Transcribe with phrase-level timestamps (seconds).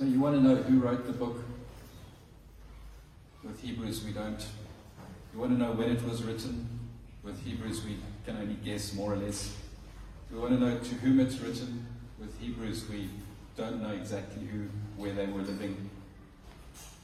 [0.00, 1.44] So you want to know who wrote the book?
[3.44, 4.42] With Hebrews, we don't.
[5.34, 6.66] You want to know when it was written?
[7.22, 9.54] With Hebrews, we can only guess more or less.
[10.32, 11.86] We want to know to whom it's written.
[12.18, 13.10] With Hebrews, we
[13.58, 15.90] don't know exactly who, where they were living.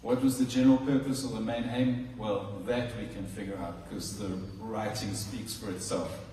[0.01, 2.09] What was the general purpose or the main aim?
[2.17, 6.26] Well, that we can figure out because the writing speaks for itself.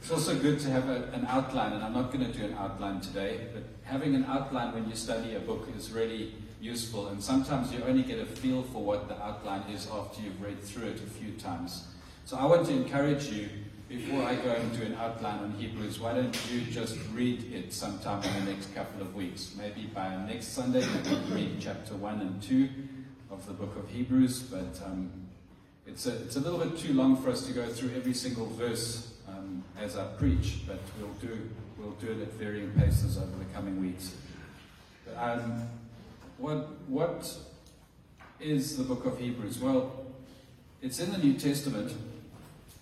[0.00, 2.54] It's also good to have a, an outline, and I'm not going to do an
[2.54, 7.08] outline today, but having an outline when you study a book is really useful.
[7.08, 10.62] And sometimes you only get a feel for what the outline is after you've read
[10.62, 11.88] through it a few times.
[12.24, 13.48] So I want to encourage you,
[13.88, 17.72] before I go and do an outline on Hebrews, why don't you just read it
[17.72, 19.54] sometime in the next couple of weeks?
[19.58, 22.68] Maybe by next Sunday, you can read chapter 1 and 2
[23.30, 25.10] of the book of Hebrews, but um,
[25.86, 28.46] it's, a, it's a little bit too long for us to go through every single
[28.46, 29.17] verse
[29.76, 33.80] as I preach, but we'll do, we'll do it at varying paces over the coming
[33.80, 34.14] weeks.
[35.16, 35.68] Um,
[36.38, 37.36] what, what
[38.40, 39.58] is the book of Hebrews?
[39.58, 40.06] Well,
[40.80, 41.92] it's in the New Testament,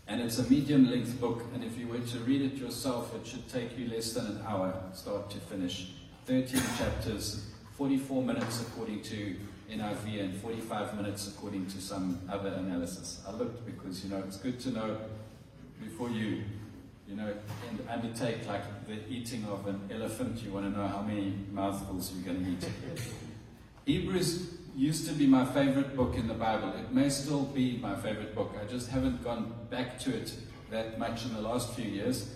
[0.06, 3.26] and it's a medium length book, and if you were to read it yourself, it
[3.26, 5.92] should take you less than an hour, start to finish.
[6.26, 9.36] 13 chapters, 44 minutes according to
[9.70, 13.22] NIV, and 45 minutes according to some other analysis.
[13.26, 14.98] I looked because, you know, it's good to know
[15.80, 16.42] before you,
[17.08, 17.32] you know,
[17.68, 22.12] and undertake like the eating of an elephant, you want to know how many mouthfuls
[22.12, 22.72] you're going to eat.
[23.84, 26.72] Hebrews used to be my favorite book in the Bible.
[26.74, 28.54] It may still be my favorite book.
[28.60, 30.34] I just haven't gone back to it
[30.70, 32.34] that much in the last few years.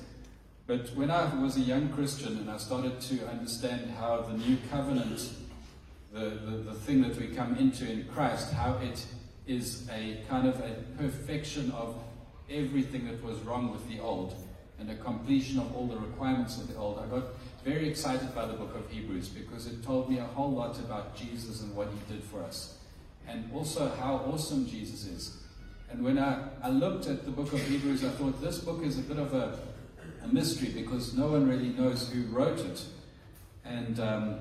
[0.67, 4.57] But when I was a young Christian and I started to understand how the new
[4.71, 5.33] covenant,
[6.13, 9.05] the, the, the thing that we come into in Christ, how it
[9.47, 11.97] is a kind of a perfection of
[12.49, 14.37] everything that was wrong with the old
[14.81, 17.25] and a completion of all the requirements of the old, I got
[17.65, 21.15] very excited by the book of Hebrews because it told me a whole lot about
[21.15, 22.79] Jesus and what he did for us.
[23.29, 25.37] And also how awesome Jesus is.
[25.91, 28.99] And when I, I looked at the book of Hebrews, I thought this book is
[28.99, 29.59] a bit of a,
[30.25, 32.83] a mystery because no one really knows who wrote it.
[33.65, 34.37] And um,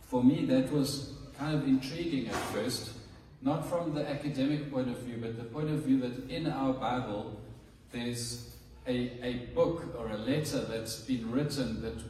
[0.00, 2.90] for me, that was kind of intriguing at first,
[3.42, 6.72] not from the academic point of view, but the point of view that in our
[6.72, 7.38] Bible,
[7.90, 8.51] there's
[8.86, 12.02] a, a book or a letter that's been written that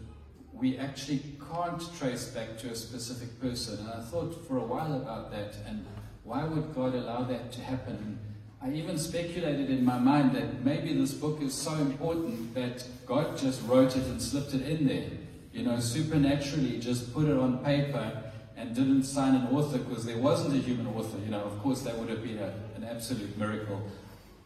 [0.52, 3.78] we actually can't trace back to a specific person.
[3.78, 5.84] And I thought for a while about that and
[6.24, 8.18] why would God allow that to happen?
[8.62, 13.36] I even speculated in my mind that maybe this book is so important that God
[13.36, 15.10] just wrote it and slipped it in there.
[15.52, 18.22] You know, supernaturally just put it on paper
[18.56, 21.18] and didn't sign an author because there wasn't a human author.
[21.18, 23.82] You know, of course, that would have been a, an absolute miracle.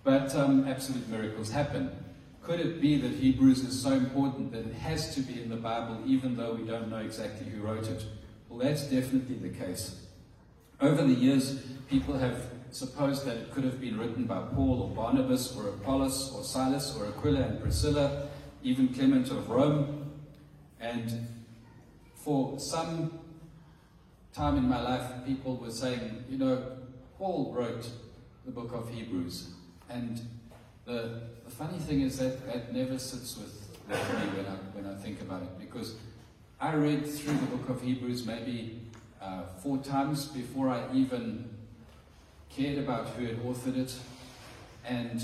[0.03, 1.91] But um, absolute miracles happen.
[2.47, 5.57] Could it be that Hebrews is so important that it has to be in the
[5.57, 8.05] Bible, even though we don't know exactly who wrote it?
[8.49, 10.07] Well, that's definitely the case.
[10.81, 11.59] Over the years,
[11.91, 12.41] people have
[12.71, 16.97] supposed that it could have been written by Paul or Barnabas or Apollos or Silas
[16.97, 18.29] or Aquila and Priscilla,
[18.63, 20.13] even Clement of Rome.
[20.79, 21.27] And
[22.15, 23.19] for some
[24.33, 26.77] time in my life, people were saying, you know,
[27.19, 27.91] Paul wrote
[28.45, 29.51] the book of Hebrews.
[29.91, 30.21] And
[30.87, 33.53] the, the funny thing is that that never sits with,
[33.89, 35.97] me when I, when I think about it, because
[36.61, 38.81] I read through the book of Hebrews maybe
[39.21, 41.51] uh, four times before I even
[42.49, 43.95] cared about who had authored it.
[44.87, 45.23] And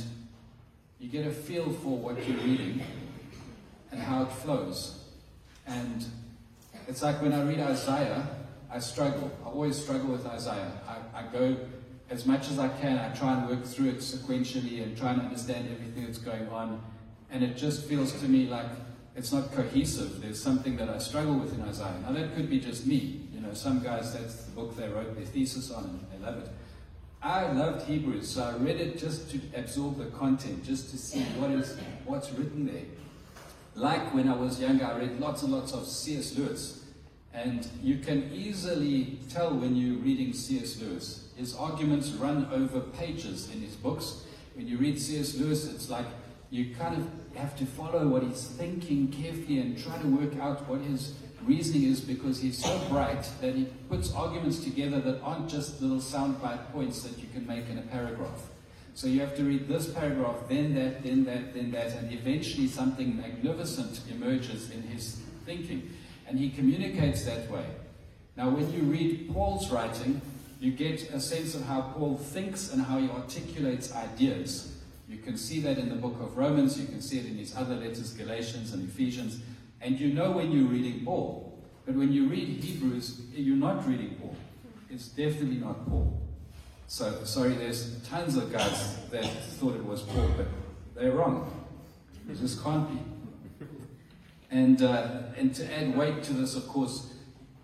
[0.98, 2.82] you get a feel for what you're reading
[3.90, 5.04] and how it flows.
[5.66, 6.04] And
[6.88, 8.26] it's like when I read Isaiah,
[8.70, 9.30] I struggle.
[9.44, 10.72] I always struggle with Isaiah.
[10.88, 11.56] I, I go
[12.12, 15.22] as much as I can, I try and work through it sequentially and try and
[15.22, 16.82] understand everything that's going on.
[17.30, 18.66] And it just feels to me like
[19.16, 20.20] it's not cohesive.
[20.20, 21.98] There's something that I struggle with in Isaiah.
[22.02, 23.22] Now, that could be just me.
[23.32, 26.36] You know, some guys, that's the book they wrote their thesis on and they love
[26.42, 26.50] it.
[27.22, 31.22] I loved Hebrews, so I read it just to absorb the content, just to see
[31.38, 32.84] what is what's written there.
[33.74, 36.36] Like when I was younger, I read lots and lots of C.S.
[36.36, 36.84] Lewis.
[37.32, 40.78] And you can easily tell when you're reading C.S.
[40.82, 44.24] Lewis his arguments run over pages in his books.
[44.54, 45.34] When you read C.S.
[45.34, 46.06] Lewis, it's like
[46.50, 50.68] you kind of have to follow what he's thinking carefully and try to work out
[50.68, 55.48] what his reasoning is because he's so bright that he puts arguments together that aren't
[55.48, 58.42] just little soundbite points that you can make in a paragraph.
[58.94, 62.68] So you have to read this paragraph, then that, then that, then that, and eventually
[62.68, 65.90] something magnificent emerges in his thinking.
[66.28, 67.66] And he communicates that way.
[68.36, 70.22] Now, when you read Paul's writing,
[70.62, 74.76] you get a sense of how Paul thinks and how he articulates ideas.
[75.08, 77.56] You can see that in the book of Romans, you can see it in his
[77.56, 79.40] other letters, Galatians and Ephesians,
[79.80, 81.58] and you know when you're reading Paul.
[81.84, 84.36] But when you read Hebrews, you're not reading Paul.
[84.88, 86.16] It's definitely not Paul.
[86.86, 90.46] So, sorry, there's tons of guys that thought it was Paul, but
[90.94, 91.50] they're wrong.
[92.30, 93.66] It just can't be.
[94.52, 97.11] And, uh, and to add weight to this, of course,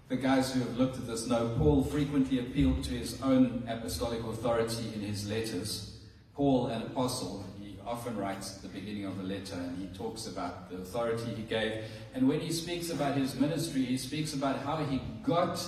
[0.08, 4.24] the guys who have looked at this know Paul frequently appealed to his own apostolic
[4.24, 5.98] authority in his letters.
[6.34, 10.26] Paul, an apostle, he often writes at the beginning of a letter and he talks
[10.26, 11.84] about the authority he gave.
[12.14, 15.62] And when he speaks about his ministry, he speaks about how he got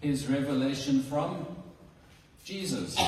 [0.00, 1.46] his revelation from
[2.44, 2.98] Jesus.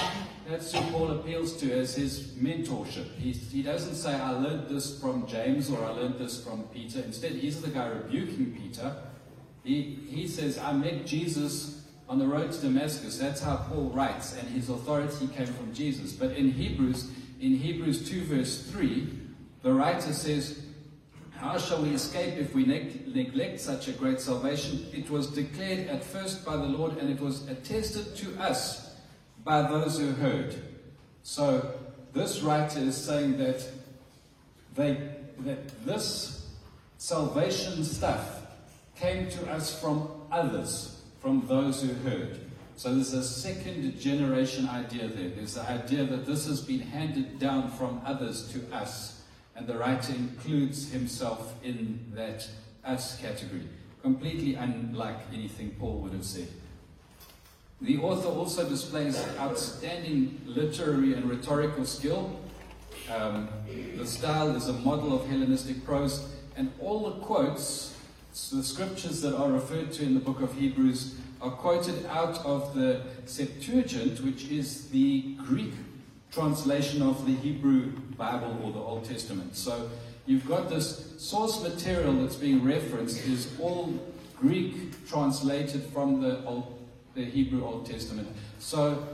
[0.48, 3.14] That's who Paul appeals to as his mentorship.
[3.16, 7.00] He, he doesn't say, I learned this from James or I learned this from Peter.
[7.00, 8.96] Instead, he's the guy rebuking Peter.
[9.64, 13.18] He, he says, I met Jesus on the road to Damascus.
[13.18, 16.12] That's how Paul writes, and his authority came from Jesus.
[16.12, 17.10] But in Hebrews,
[17.40, 19.08] in Hebrews 2, verse 3,
[19.62, 20.62] the writer says,
[21.36, 24.86] How shall we escape if we neg- neglect such a great salvation?
[24.92, 28.96] It was declared at first by the Lord, and it was attested to us
[29.44, 30.54] by those who heard.
[31.22, 31.74] So
[32.14, 33.64] this writer is saying that
[34.74, 35.10] they
[35.40, 36.48] that this
[36.96, 38.37] salvation stuff
[38.98, 42.40] came to us from others, from those who heard.
[42.76, 45.30] So there's a second generation idea there.
[45.30, 49.22] There's the idea that this has been handed down from others to us.
[49.56, 52.48] And the writer includes himself in that
[52.84, 53.68] us category.
[54.02, 56.46] Completely unlike anything Paul would have said.
[57.80, 62.38] The author also displays outstanding literary and rhetorical skill.
[63.12, 63.48] Um,
[63.96, 67.96] the style is a model of Hellenistic prose, and all the quotes,
[68.50, 72.74] the scriptures that are referred to in the book of Hebrews, are quoted out of
[72.74, 75.72] the Septuagint, which is the Greek
[76.32, 79.56] translation of the Hebrew Bible or the Old Testament.
[79.56, 79.90] So
[80.26, 83.94] you've got this source material that's being referenced is all
[84.36, 86.74] Greek translated from the Old
[87.18, 88.28] the Hebrew Old Testament.
[88.60, 89.06] So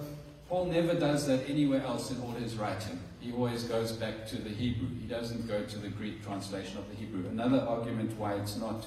[0.48, 3.00] Paul never does that anywhere else in all his writing.
[3.20, 4.88] He always goes back to the Hebrew.
[5.00, 7.26] He doesn't go to the Greek translation of the Hebrew.
[7.28, 8.84] Another argument why it's not,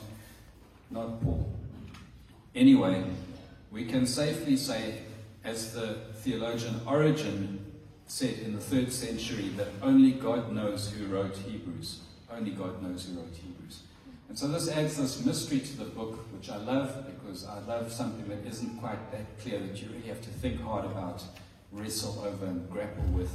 [0.89, 1.51] not Paul.
[2.55, 3.03] Anyway,
[3.71, 4.99] we can safely say,
[5.43, 7.59] as the theologian Origen
[8.07, 12.01] said in the third century, that only God knows who wrote Hebrews.
[12.31, 13.83] Only God knows who wrote Hebrews.
[14.29, 17.91] And so this adds this mystery to the book, which I love because I love
[17.91, 21.23] something that isn't quite that clear that you really have to think hard about,
[21.71, 23.31] wrestle over, and grapple with.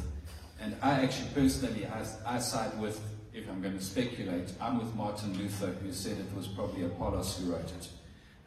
[0.61, 3.01] And I actually personally, I, I side with,
[3.35, 7.39] if I'm going to speculate, I'm with Martin Luther, who said it was probably Apollos
[7.39, 7.89] who wrote it.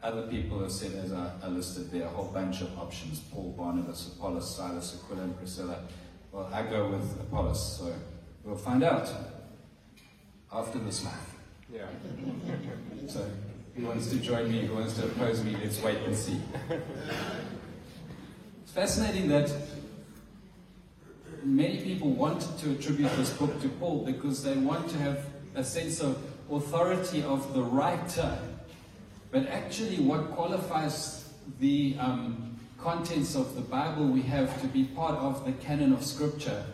[0.02, 3.54] Other people have said, as I, I listed there, a whole bunch of options Paul,
[3.56, 5.80] Barnabas, Apollos, Silas, Aquila, and Priscilla.
[6.30, 7.92] Well, I go with Apollos, so
[8.44, 9.10] we'll find out
[10.52, 11.34] after this life.
[11.72, 11.86] Yeah.
[13.08, 13.24] So,
[13.76, 14.66] who wants to join me?
[14.66, 15.56] Who wants to oppose me?
[15.62, 16.40] Let's wait and see.
[18.64, 19.48] It's fascinating that
[21.46, 25.62] many people wanted to attribute this book to Paul because they want to have a
[25.62, 26.18] sense of
[26.50, 28.36] authority of the writer.
[29.30, 35.14] But actually, what qualifies the um, contents of the Bible we have to be part
[35.14, 36.64] of the canon of Scripture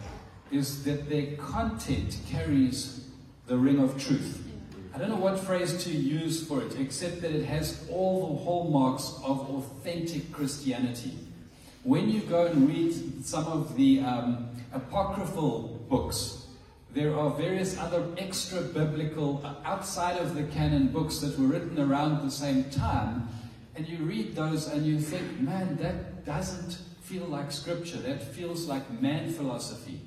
[0.51, 3.09] is that their content carries
[3.47, 4.43] the ring of truth.
[4.95, 8.45] I don't know what phrase to use for it, except that it has all the
[8.45, 11.13] hallmarks of authentic Christianity.
[11.83, 16.47] When you go and read some of the um, apocryphal books,
[16.93, 21.79] there are various other extra biblical, uh, outside of the canon books that were written
[21.81, 23.29] around the same time,
[23.75, 27.97] and you read those and you think, man, that doesn't feel like scripture.
[27.99, 30.01] That feels like man philosophy.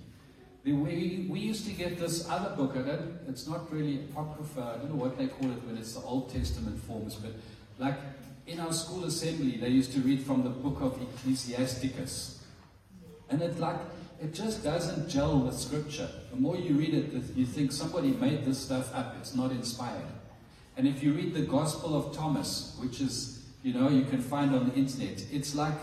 [0.64, 4.78] We, we used to get this other book, I don't, it's not really Apocrypha, I
[4.80, 7.34] don't know what they call it when it's the Old Testament forms, but
[7.78, 8.00] like
[8.48, 12.44] in our school assembly, they used to read from the book of Ecclesiasticus.
[13.30, 13.78] And it like,
[14.22, 16.10] it just doesn't gel with scripture.
[16.32, 20.06] The more you read it, you think somebody made this stuff up, it's not inspired.
[20.78, 24.54] And if you read the Gospel of Thomas, which is, you know, you can find
[24.54, 25.76] on the internet, it's like,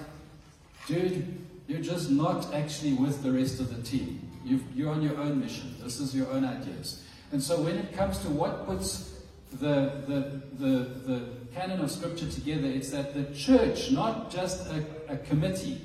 [0.86, 5.18] dude, you're just not actually with the rest of the team you are on your
[5.18, 5.74] own mission.
[5.82, 7.02] This is your own ideas.
[7.30, 9.20] And so when it comes to what puts
[9.52, 14.84] the, the, the, the canon of Scripture together, it's that the church, not just a,
[15.08, 15.80] a committee,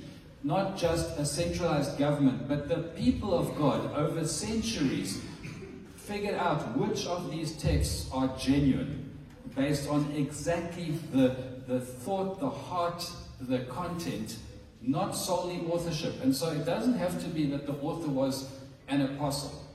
[0.47, 5.21] not just a centralized government, but the people of God over centuries
[5.97, 9.11] figured out which of these texts are genuine
[9.57, 11.35] based on exactly the,
[11.67, 13.11] the thought, the heart,
[13.41, 14.37] the content
[14.81, 16.23] not solely authorship.
[16.23, 18.49] And so it doesn't have to be that the author was
[18.87, 19.65] an apostle.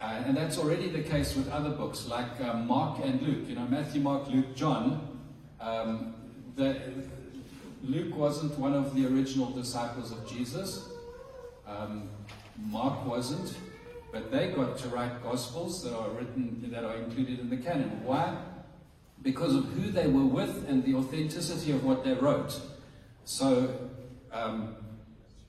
[0.00, 3.46] Uh, and that's already the case with other books like uh, Mark and Luke.
[3.46, 5.18] You know, Matthew, Mark, Luke, John.
[5.60, 6.14] Um,
[6.56, 6.80] the,
[7.82, 10.90] Luke wasn't one of the original disciples of Jesus.
[11.66, 12.10] Um,
[12.56, 13.56] Mark wasn't,
[14.12, 18.02] but they got to write gospels that are written that are included in the canon.
[18.04, 18.36] Why?
[19.22, 22.60] Because of who they were with and the authenticity of what they wrote.
[23.24, 23.90] So,
[24.32, 24.76] um,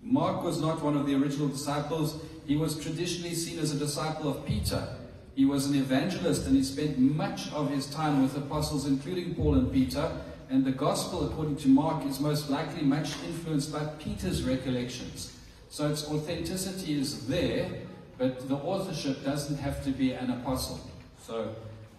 [0.01, 2.21] Mark was not one of the original disciples.
[2.45, 4.87] He was traditionally seen as a disciple of Peter.
[5.35, 9.55] He was an evangelist and he spent much of his time with apostles, including Paul
[9.55, 10.11] and Peter.
[10.49, 15.37] And the gospel, according to Mark, is most likely much influenced by Peter's recollections.
[15.69, 17.69] So its authenticity is there,
[18.17, 20.79] but the authorship doesn't have to be an apostle.
[21.21, 21.55] So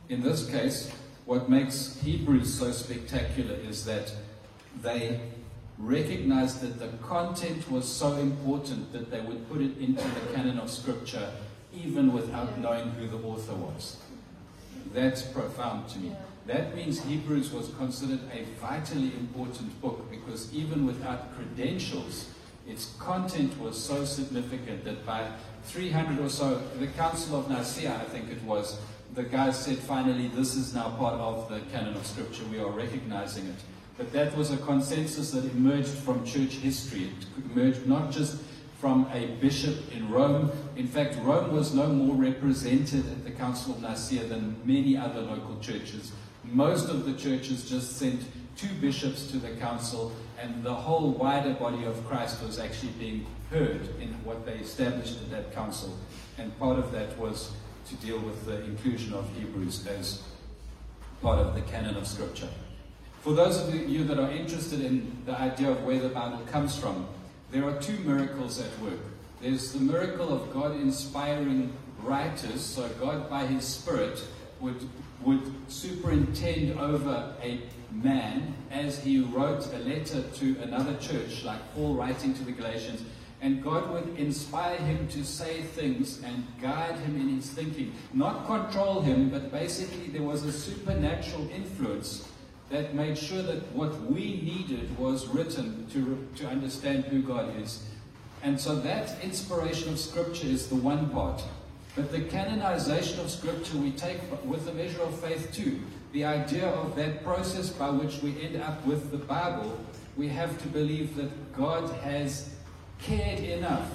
[0.08, 0.90] in this case,
[1.26, 4.12] what makes Hebrews so spectacular is that
[4.82, 5.20] they
[5.78, 10.58] recognized that the content was so important that they would put it into the canon
[10.58, 11.30] of Scripture
[11.72, 13.96] even without knowing who the author was.
[14.92, 16.12] That's profound to me.
[16.50, 22.28] That means Hebrews was considered a vitally important book because even without credentials,
[22.66, 25.30] its content was so significant that by
[25.66, 28.80] 300 or so, the Council of Nicaea, I think it was,
[29.14, 32.42] the guys said finally, this is now part of the canon of Scripture.
[32.50, 33.60] We are recognizing it.
[33.96, 37.04] But that was a consensus that emerged from church history.
[37.04, 38.40] It emerged not just
[38.80, 40.50] from a bishop in Rome.
[40.74, 45.20] In fact, Rome was no more represented at the Council of Nicaea than many other
[45.20, 46.10] local churches.
[46.44, 48.22] Most of the churches just sent
[48.56, 53.26] two bishops to the council, and the whole wider body of Christ was actually being
[53.50, 55.96] heard in what they established at that council.
[56.38, 57.52] And part of that was
[57.88, 60.22] to deal with the inclusion of Hebrews as
[61.20, 62.48] part of the canon of Scripture.
[63.20, 66.78] For those of you that are interested in the idea of where the Bible comes
[66.78, 67.06] from,
[67.50, 69.00] there are two miracles at work.
[69.42, 74.22] There's the miracle of God inspiring writers, so God by His Spirit
[74.60, 74.88] would,
[75.22, 77.60] would superintend over a
[77.92, 83.02] man as he wrote a letter to another church, like Paul writing to the Galatians,
[83.42, 87.92] and God would inspire him to say things and guide him in his thinking.
[88.12, 92.28] Not control him, but basically there was a supernatural influence
[92.68, 97.84] that made sure that what we needed was written to, to understand who God is.
[98.42, 101.42] And so that inspiration of Scripture is the one part.
[101.96, 105.80] But the canonization of Scripture we take with the measure of faith too.
[106.12, 109.78] The idea of that process by which we end up with the Bible,
[110.16, 112.54] we have to believe that God has
[113.00, 113.90] cared enough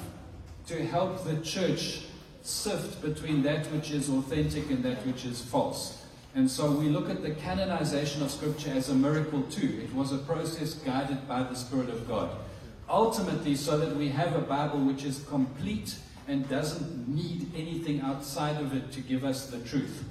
[0.67, 2.01] to help the church
[2.41, 6.05] sift between that which is authentic and that which is false.
[6.35, 9.79] And so we look at the canonization of Scripture as a miracle too.
[9.83, 12.29] It was a process guided by the Spirit of God.
[12.89, 15.95] Ultimately, so that we have a Bible which is complete
[16.27, 20.03] and doesn't need anything outside of it to give us the truth.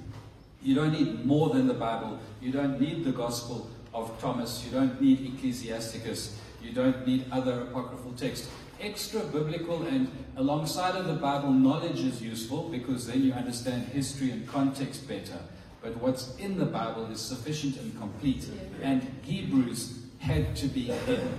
[0.61, 2.19] You don't need more than the Bible.
[2.41, 4.63] You don't need the Gospel of Thomas.
[4.65, 6.39] You don't need Ecclesiasticus.
[6.61, 8.49] You don't need other apocryphal texts.
[8.81, 14.31] Extra biblical and alongside of the Bible, knowledge is useful because then you understand history
[14.31, 15.39] and context better.
[15.81, 18.47] But what's in the Bible is sufficient and complete.
[18.81, 21.37] And Hebrews had to be hidden.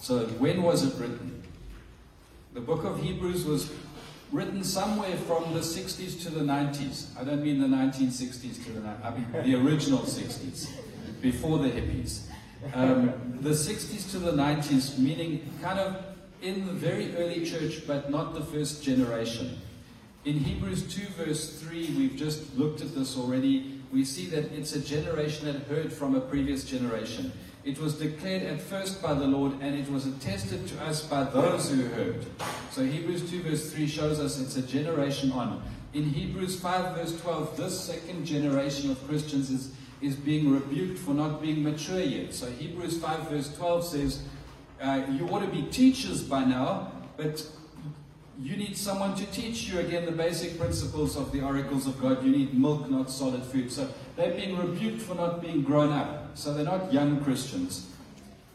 [0.00, 1.43] So when was it written?
[2.54, 3.72] The book of Hebrews was
[4.30, 7.08] written somewhere from the 60s to the 90s.
[7.18, 9.04] I don't mean the 1960s to the 90s.
[9.04, 10.70] I mean the original 60s,
[11.20, 12.20] before the hippies.
[12.72, 16.00] Um, the 60s to the 90s, meaning kind of
[16.42, 19.58] in the very early church, but not the first generation.
[20.24, 23.80] In Hebrews 2, verse 3, we've just looked at this already.
[23.92, 27.32] We see that it's a generation that heard from a previous generation.
[27.64, 31.24] It was declared at first by the Lord, and it was attested to us by
[31.24, 32.26] those who heard.
[32.70, 35.62] So Hebrews 2, verse 3 shows us it's a generation on.
[35.94, 41.14] In Hebrews 5, verse 12, this second generation of Christians is, is being rebuked for
[41.14, 42.34] not being mature yet.
[42.34, 44.22] So Hebrews 5, verse 12 says,
[44.82, 47.46] uh, You ought to be teachers by now, but
[48.38, 52.22] you need someone to teach you again the basic principles of the oracles of God.
[52.24, 53.72] You need milk, not solid food.
[53.72, 56.23] So they're being rebuked for not being grown up.
[56.34, 57.90] So they're not young Christians.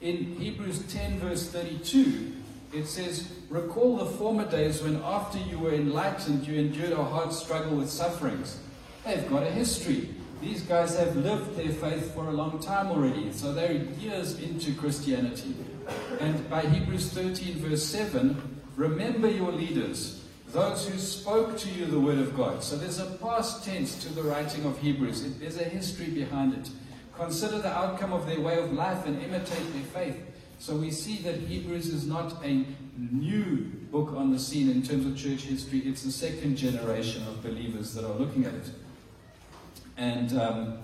[0.02, 2.34] In Hebrews 10, verse 32,
[2.74, 7.34] it says, Recall the former days when, after you were enlightened, you endured a hard
[7.34, 8.60] struggle with sufferings.
[9.06, 10.10] They've got a history.
[10.42, 14.74] These guys have lived their faith for a long time already, so they're years into
[14.74, 15.56] Christianity.
[16.20, 22.00] And by Hebrews 13, verse 7, Remember your leaders, those who spoke to you the
[22.00, 22.64] word of God.
[22.64, 26.70] So there's a past tense to the writing of Hebrews, there's a history behind it.
[27.20, 30.18] Consider the outcome of their way of life and imitate their faith.
[30.60, 32.66] So we see that Hebrews is not a
[32.98, 37.42] new book on the scene in terms of church history, it's the second generation of
[37.42, 38.70] believers that are looking at it.
[39.98, 40.78] And um,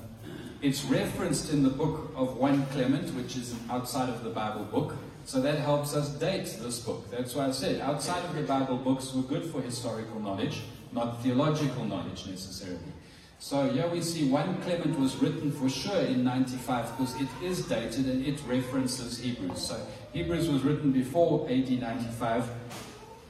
[0.65, 4.95] It's referenced in the book of 1 Clement, which is outside of the Bible book.
[5.25, 7.09] So that helps us date this book.
[7.11, 10.61] That's why I said outside of the Bible books were good for historical knowledge,
[10.91, 12.94] not theological knowledge necessarily.
[13.39, 17.65] So here we see 1 Clement was written for sure in 95 because it is
[17.67, 19.61] dated and it references Hebrews.
[19.67, 19.79] So
[20.13, 22.49] Hebrews was written before AD 95.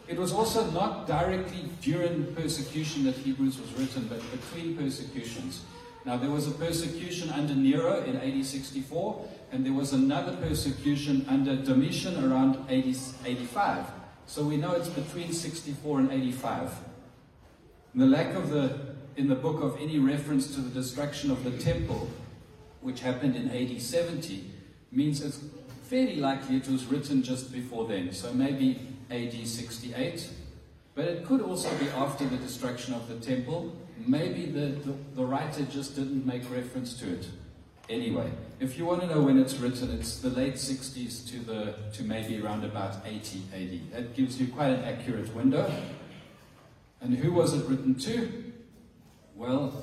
[0.08, 5.64] It was also not directly during persecution that Hebrews was written, but between persecutions.
[6.06, 11.26] Now, there was a persecution under Nero in AD 64, and there was another persecution
[11.28, 12.96] under Domitian around AD
[13.26, 13.86] 85.
[14.28, 16.72] So we know it's between 64 and 85.
[17.96, 21.52] the lack of the, in the book of any reference to the destruction of the
[21.52, 22.10] temple,
[22.82, 24.44] which happened in AD 70,
[24.92, 25.40] means it's
[25.84, 28.12] fairly likely it was written just before then.
[28.12, 28.80] So maybe
[29.10, 30.30] AD 68.
[30.96, 35.26] But it could also be after the destruction of the temple, maybe the, the, the,
[35.26, 37.28] writer just didn't make reference to it.
[37.90, 41.76] Anyway, if you want to know when it's written, it's the late 60s to, the,
[41.94, 43.92] to maybe around about 80 AD.
[43.92, 45.72] That gives you quite an accurate window.
[47.02, 48.45] And who was it written to?
[49.36, 49.74] Well,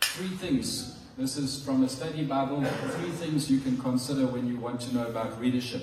[0.00, 1.00] three things.
[1.18, 2.64] This is from a study Bible.
[2.64, 5.82] Three things you can consider when you want to know about readership.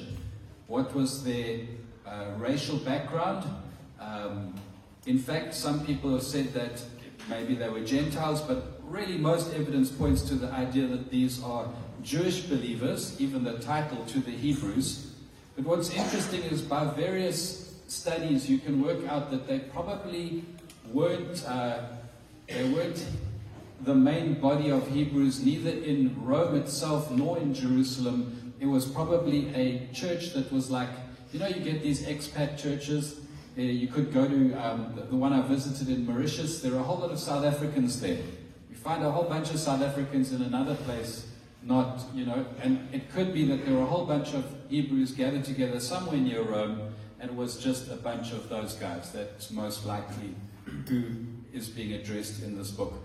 [0.67, 1.59] What was their
[2.07, 3.43] uh, racial background?
[3.99, 4.53] Um,
[5.05, 6.81] in fact, some people have said that
[7.29, 11.67] maybe they were Gentiles, but really most evidence points to the idea that these are
[12.01, 15.15] Jewish believers, even the title to the Hebrews.
[15.57, 20.43] But what's interesting is by various studies, you can work out that they probably
[20.91, 21.83] weren't, uh,
[22.47, 23.05] they weren't
[23.81, 28.53] the main body of Hebrews, neither in Rome itself nor in Jerusalem.
[28.59, 30.89] It was probably a church that was like,
[31.31, 33.19] you know, you get these expat churches
[33.55, 36.61] uh, you could go to um, the, one I visited in Mauritius.
[36.61, 38.17] There are a whole lot of South Africans there.
[38.69, 41.27] You find a whole bunch of South Africans in another place,
[41.61, 45.11] not, you know, and it could be that there were a whole bunch of Hebrews
[45.11, 46.92] gathered together somewhere near Rome,
[47.23, 49.13] and it was just a bunch of those guys.
[49.13, 50.35] That's most likely
[50.89, 51.05] who
[51.53, 52.95] is being addressed in this book.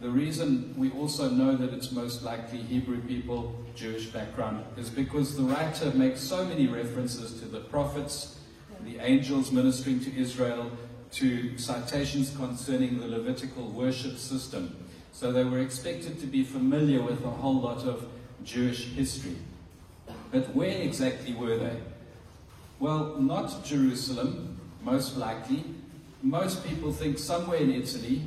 [0.00, 5.36] The reason we also know that it's most likely Hebrew people, Jewish background, is because
[5.36, 8.40] the writer makes so many references to the prophets,
[8.82, 10.70] the angels ministering to Israel,
[11.12, 14.74] to citations concerning the Levitical worship system.
[15.12, 18.08] So they were expected to be familiar with a whole lot of
[18.42, 19.36] Jewish history.
[20.32, 21.76] But where exactly were they?
[22.78, 25.64] Well, not Jerusalem, most likely.
[26.22, 28.22] Most people think somewhere in Italy,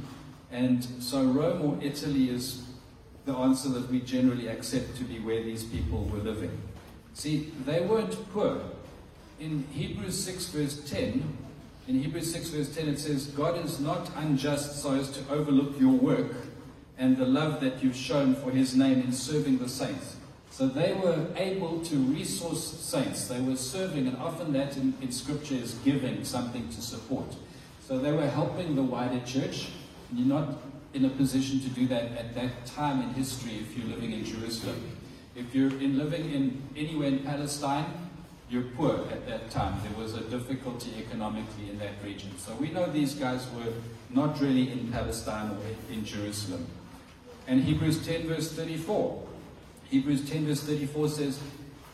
[0.52, 2.64] and so Rome or Italy is
[3.26, 6.58] the answer that we generally accept to be where these people were living.
[7.14, 8.62] See, they weren't poor
[9.40, 11.38] in Hebrews 6, verse 10,
[11.88, 15.80] in Hebrews 6, verse 10, it says, God is not unjust so as to overlook
[15.80, 16.36] your work
[16.98, 20.18] and the love that you've shown for his name in serving the saints.
[20.52, 23.28] So they were able to resource saints.
[23.28, 27.36] They were serving, and often that in, in Scripture is giving something to support.
[27.88, 29.70] So they were helping the wider church.
[30.14, 30.58] You're not
[30.94, 34.26] in a position to do that at that time in history if you're living in
[34.26, 34.98] Jerusalem.
[35.36, 37.86] If you're in living in anywhere in Palestine,
[38.50, 39.80] you're poor at that time.
[39.84, 42.32] There was a difficulty economically in that region.
[42.38, 43.72] So we know these guys were
[44.10, 46.66] not really in Palestine or in Jerusalem.
[47.48, 49.29] And Hebrews 10, verse 34.
[49.90, 51.40] Hebrews 10, verse 34 says,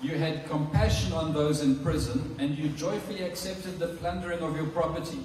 [0.02, 4.68] You had compassion on those in prison, and you joyfully accepted the plundering of your
[4.68, 5.20] property.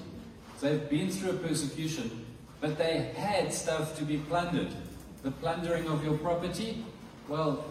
[0.57, 2.25] So they've been through a persecution,
[2.61, 4.69] but they had stuff to be plundered.
[5.23, 6.85] The plundering of your property,
[7.27, 7.65] well,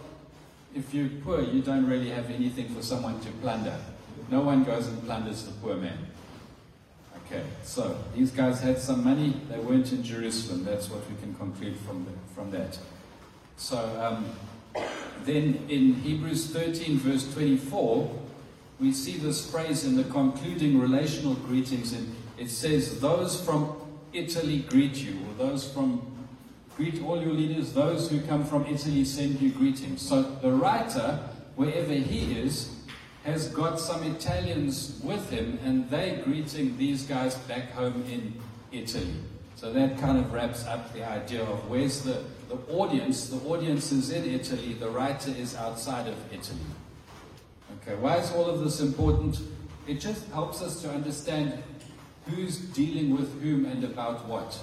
[0.75, 3.77] if you're poor, you don't really have anything for someone to plunder.
[4.31, 5.99] No one goes and plunders the poor man.
[7.27, 9.41] Okay, so these guys had some money.
[9.49, 10.65] They weren't in Jerusalem.
[10.65, 12.79] That's what we can conclude from, the, from that.
[13.57, 14.27] So um,
[15.25, 18.19] then in Hebrews 13, verse 24,
[18.79, 21.93] we see this phrase in the concluding relational greetings.
[21.93, 23.77] And it says, Those from
[24.13, 26.11] Italy greet you, or those from
[26.81, 27.75] Greet all your leaders.
[27.75, 30.01] Those who come from Italy send you greetings.
[30.01, 31.21] So the writer,
[31.55, 32.75] wherever he is,
[33.25, 38.33] has got some Italians with him, and they're greeting these guys back home in
[38.73, 39.13] Italy.
[39.61, 43.29] So that kind of wraps up the idea of where's the, the audience.
[43.29, 46.64] The audience is in Italy, the writer is outside of Italy.
[47.77, 49.38] Okay, why is all of this important?
[49.87, 51.62] It just helps us to understand
[52.27, 54.59] who's dealing with whom and about what.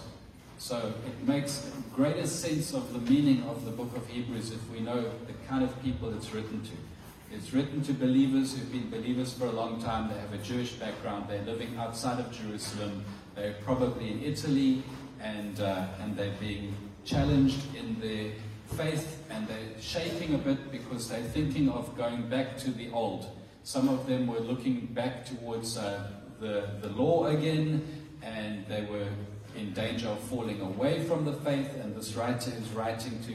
[0.57, 4.79] So it makes greater sense of the meaning of the book of Hebrews if we
[4.79, 7.35] know the kind of people it's written to.
[7.35, 10.09] It's written to believers who've been believers for a long time.
[10.09, 11.25] They have a Jewish background.
[11.29, 13.05] They're living outside of Jerusalem.
[13.37, 14.83] They're probably in Italy.
[15.21, 18.31] and, uh, and they're being challenged in their
[18.75, 23.29] faith and they're shaking a bit because they're thinking of going back to the old.
[23.63, 27.85] Some of them were looking back towards uh, the, the law again
[28.21, 29.07] and they were
[29.55, 33.33] in danger of falling away from the faith, and this writer is writing to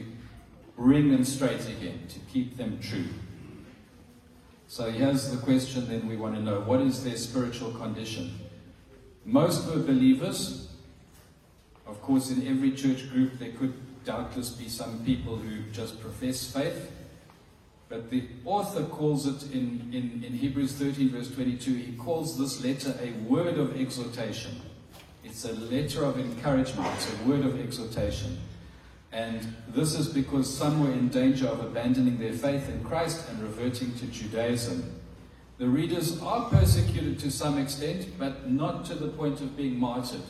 [0.77, 3.07] bring them straight again, to keep them true.
[4.67, 8.39] So here's the question then we want to know what is their spiritual condition?
[9.25, 10.67] Most were believers.
[11.87, 13.73] Of course, in every church group, there could
[14.05, 16.91] doubtless be some people who just profess faith.
[17.89, 22.63] But the author calls it in, in, in Hebrews 13, verse 22, he calls this
[22.63, 24.61] letter a word of exhortation.
[25.23, 28.39] It's a letter of encouragement, it's a word of exhortation.
[29.11, 33.39] And this is because some were in danger of abandoning their faith in Christ and
[33.43, 34.99] reverting to Judaism.
[35.59, 40.21] The readers are persecuted to some extent, but not to the point of being martyred.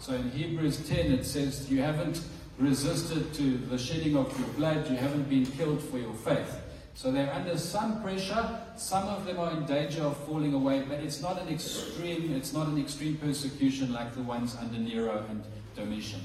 [0.00, 2.20] So in Hebrews 10 it says, You haven't
[2.58, 6.60] resisted to the shedding of your blood, you haven't been killed for your faith.
[6.94, 8.60] So they're under some pressure.
[8.76, 12.52] Some of them are in danger of falling away, but it's not an extreme, it's
[12.52, 15.42] not an extreme persecution like the ones under Nero and
[15.74, 16.20] Domitian.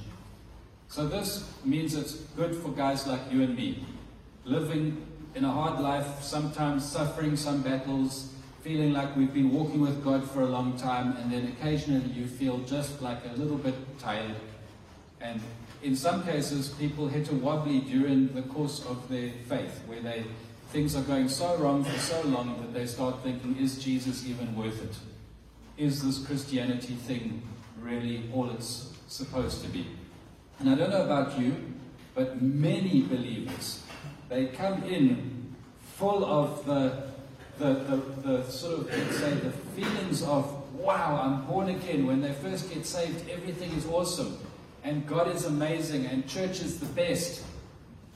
[0.88, 3.86] So this means it's good for guys like you and me,
[4.46, 10.04] living in a hard life, sometimes suffering some battles, feeling like we've been walking with
[10.04, 13.76] God for a long time, and then occasionally you feel just like a little bit
[14.00, 14.36] tired.
[15.22, 15.42] And
[15.82, 20.26] in some cases, people hit a wobbly during the course of their faith, where they
[20.72, 24.56] things are going so wrong for so long that they start thinking, is Jesus even
[24.56, 24.96] worth it?
[25.84, 27.42] Is this Christianity thing
[27.82, 29.88] really all it's supposed to be?
[30.60, 31.56] And I don't know about you,
[32.14, 33.82] but many believers,
[34.28, 35.56] they come in
[35.96, 37.09] full of the,
[37.60, 42.08] the, the, the sort of, let's say, the feelings of, wow, I'm born again.
[42.08, 44.38] When they first get saved, everything is awesome.
[44.84, 47.44] And God is amazing, and church is the best.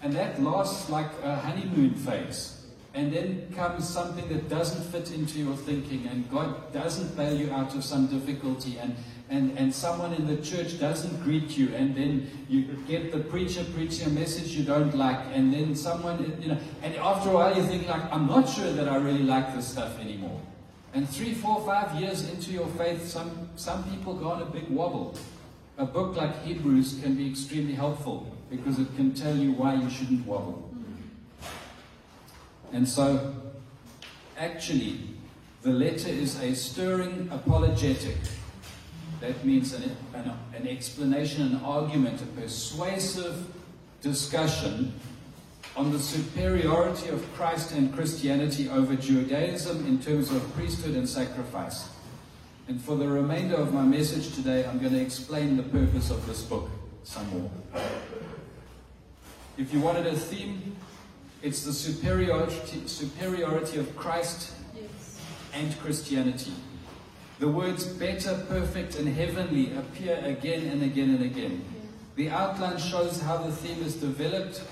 [0.01, 2.65] And that lasts like a honeymoon phase.
[2.93, 7.51] And then comes something that doesn't fit into your thinking, and God doesn't bail you
[7.51, 8.95] out of some difficulty, and,
[9.29, 13.63] and, and someone in the church doesn't greet you, and then you get the preacher
[13.73, 17.55] preaching a message you don't like, and then someone, you know, and after a while
[17.55, 20.39] you think, like, I'm not sure that I really like this stuff anymore.
[20.93, 24.69] And three, four, five years into your faith, some, some people go on a big
[24.69, 25.17] wobble.
[25.77, 29.89] A book like Hebrews can be extremely helpful because it can tell you why you
[29.89, 30.69] shouldn't wobble.
[32.71, 33.35] And so,
[34.37, 34.99] actually,
[35.63, 38.17] the letter is a stirring apologetic.
[39.23, 43.47] That means an, an, an explanation, an argument, a persuasive
[44.01, 44.91] discussion
[45.77, 51.87] on the superiority of Christ and Christianity over Judaism in terms of priesthood and sacrifice.
[52.67, 56.27] And for the remainder of my message today, I'm going to explain the purpose of
[56.27, 56.69] this book
[57.05, 57.51] some more.
[59.57, 60.75] If you wanted a theme,
[61.41, 65.17] it's the superiority, superiority of Christ yes.
[65.53, 66.51] and Christianity.
[67.43, 71.65] The words better, perfect, and heavenly appear again and again and again.
[72.15, 74.63] The outline shows how the theme is developed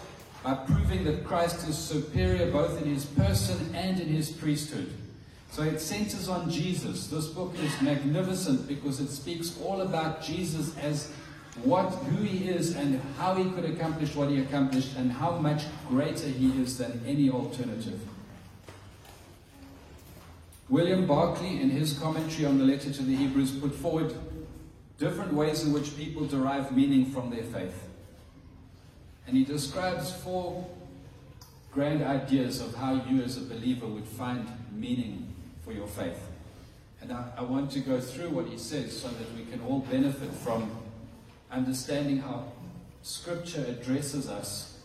[0.41, 4.89] by proving that Christ is superior both in his person and in his priesthood.
[5.51, 7.07] So it centers on Jesus.
[7.07, 11.12] This book is magnificent because it speaks all about Jesus as
[11.65, 15.65] what, who he is and how he could accomplish what he accomplished and how much
[15.89, 17.99] greater he is than any alternative.
[20.71, 24.15] William Barclay, in his commentary on the letter to the Hebrews, put forward
[24.97, 27.89] different ways in which people derive meaning from their faith.
[29.27, 30.65] And he describes four
[31.73, 35.34] grand ideas of how you as a believer would find meaning
[35.65, 36.25] for your faith.
[37.01, 39.79] And I, I want to go through what he says so that we can all
[39.79, 40.71] benefit from
[41.51, 42.45] understanding how
[43.03, 44.79] Scripture addresses us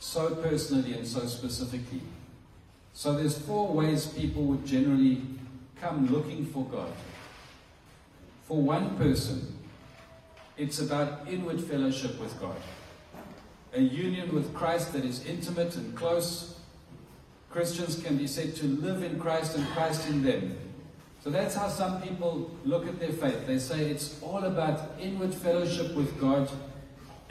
[0.00, 2.00] so personally and so specifically.
[2.94, 5.22] So there's four ways people would generally
[5.80, 6.92] come looking for God.
[8.44, 9.58] For one person,
[10.56, 12.56] it's about inward fellowship with God.
[13.74, 16.58] A union with Christ that is intimate and close.
[17.50, 20.58] Christians can be said to live in Christ and Christ in them.
[21.24, 23.46] So that's how some people look at their faith.
[23.46, 26.50] They say it's all about inward fellowship with God.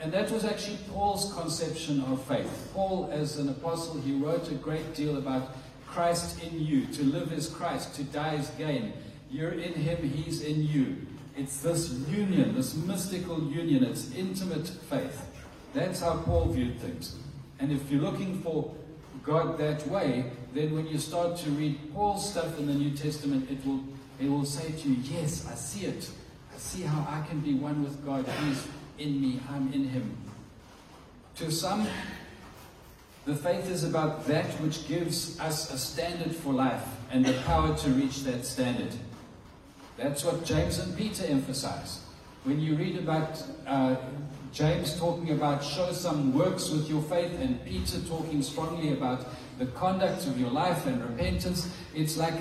[0.02, 2.70] And that was actually Paul's conception of faith.
[2.74, 5.54] Paul, as an apostle, he wrote a great deal about
[5.86, 6.86] Christ in you.
[6.86, 8.94] To live is Christ, to die is gain.
[9.30, 11.06] You're in him, he's in you.
[11.36, 13.84] It's this union, this mystical union.
[13.84, 15.24] It's intimate faith.
[15.72, 17.14] That's how Paul viewed things.
[17.60, 18.74] And if you're looking for
[19.22, 23.48] God that way, then when you start to read Paul's stuff in the New Testament,
[23.48, 23.84] it will,
[24.20, 26.10] it will say to you, Yes, I see it.
[26.52, 28.26] I see how I can be one with God.
[28.44, 28.66] He's
[28.98, 30.16] in me, I'm in him.
[31.36, 31.86] To some,
[33.24, 37.76] the faith is about that which gives us a standard for life and the power
[37.76, 38.92] to reach that standard.
[39.96, 42.00] That's what James and Peter emphasize.
[42.44, 43.96] When you read about uh,
[44.52, 49.26] James talking about show some works with your faith, and Peter talking strongly about
[49.58, 52.34] the conduct of your life and repentance, it's like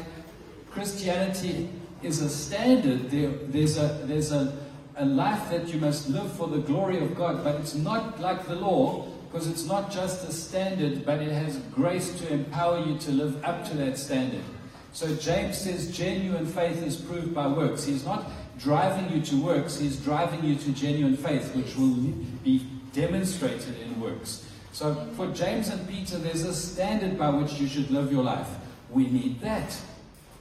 [0.72, 1.70] Christianity
[2.02, 3.12] is a standard.
[3.12, 4.58] There, there's a, there's a,
[4.96, 8.48] a life that you must live for the glory of God, but it's not like
[8.48, 12.98] the law because it's not just a standard, but it has grace to empower you
[12.98, 14.44] to live up to that standard.
[14.92, 17.86] So James says genuine faith is proved by works.
[17.86, 21.96] He's not driving you to works, he's driving you to genuine faith, which will
[22.44, 24.46] be demonstrated in works.
[24.74, 28.50] So for James and Peter, there's a standard by which you should live your life.
[28.90, 29.76] We need that.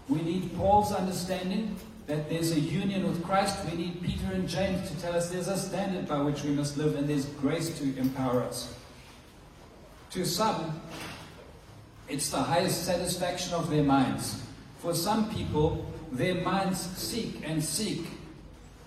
[0.08, 3.58] We need Paul's understanding that there's a union with Christ.
[3.70, 6.76] We need Peter and James to tell us there's a standard by which we must
[6.76, 8.74] live and there's grace to empower us.
[10.10, 10.80] To some,
[12.08, 14.42] it's the highest satisfaction of their minds.
[14.78, 18.06] For some people, their minds seek and seek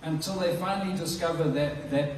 [0.02, 2.12] until they finally discover that, that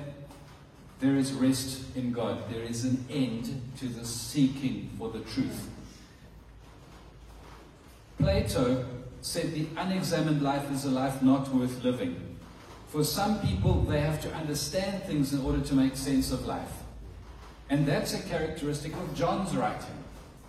[1.00, 2.50] there is rest in God.
[2.50, 5.70] There is an end to the seeking for the truth.
[8.18, 8.86] Plato
[9.26, 12.38] said the unexamined life is a life not worth living.
[12.90, 16.72] For some people, they have to understand things in order to make sense of life.
[17.68, 19.98] And that's a characteristic of John's writing.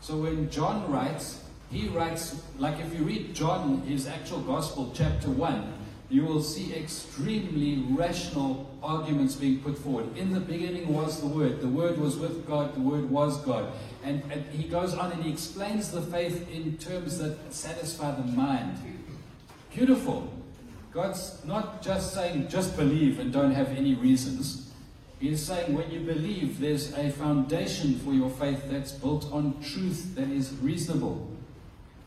[0.02, 5.30] So when John writes, he writes, like if you read John, his actual gospel, chapter
[5.30, 5.72] 1,
[6.08, 10.16] you will see extremely rational arguments being put forward.
[10.16, 11.60] In the beginning was the Word.
[11.60, 12.74] The Word was with God.
[12.74, 13.72] The Word was God.
[14.04, 18.22] And, and he goes on and he explains the faith in terms that satisfy the
[18.22, 18.78] mind.
[19.74, 20.32] Beautiful.
[20.92, 24.72] God's not just saying, just believe and don't have any reasons.
[25.18, 30.14] He's saying when you believe, there's a foundation for your faith that's built on truth
[30.14, 31.30] that is reasonable.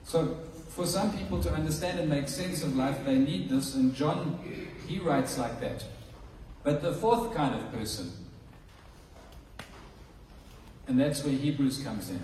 [0.06, 0.38] So,
[0.80, 4.40] for some people to understand and make sense of life, they need this, and John,
[4.88, 5.84] he writes like that.
[6.64, 8.14] But the fourth kind of person,
[10.88, 12.22] and that's where Hebrews comes in.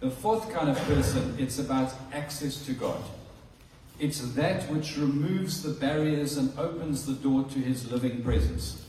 [0.00, 3.02] The fourth kind of person, it's about access to God.
[3.98, 8.84] It's that which removes the barriers and opens the door to his living presence.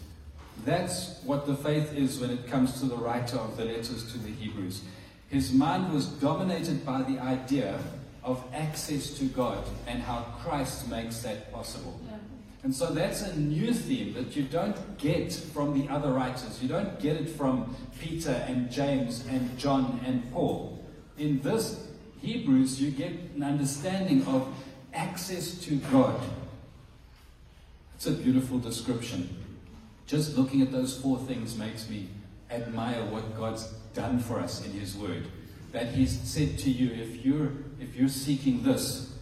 [0.65, 4.17] That's what the faith is when it comes to the writer of the letters to
[4.17, 4.81] the Hebrews.
[5.29, 7.79] His mind was dominated by the idea
[8.25, 11.99] of access to God and how Christ makes that possible.
[12.63, 16.61] And so that's a new theme that you don't get from the other writers.
[16.63, 20.83] You don't get it from Peter and James and John and Paul.
[21.19, 21.87] In this
[22.21, 24.51] Hebrews, you get an understanding of
[24.95, 26.19] access to God.
[27.93, 29.29] It's a beautiful description.
[30.07, 32.07] Just looking at those four things makes me
[32.49, 35.27] admire what God's done for us in His Word.
[35.71, 39.13] That He's said to you, if you're if you're seeking this,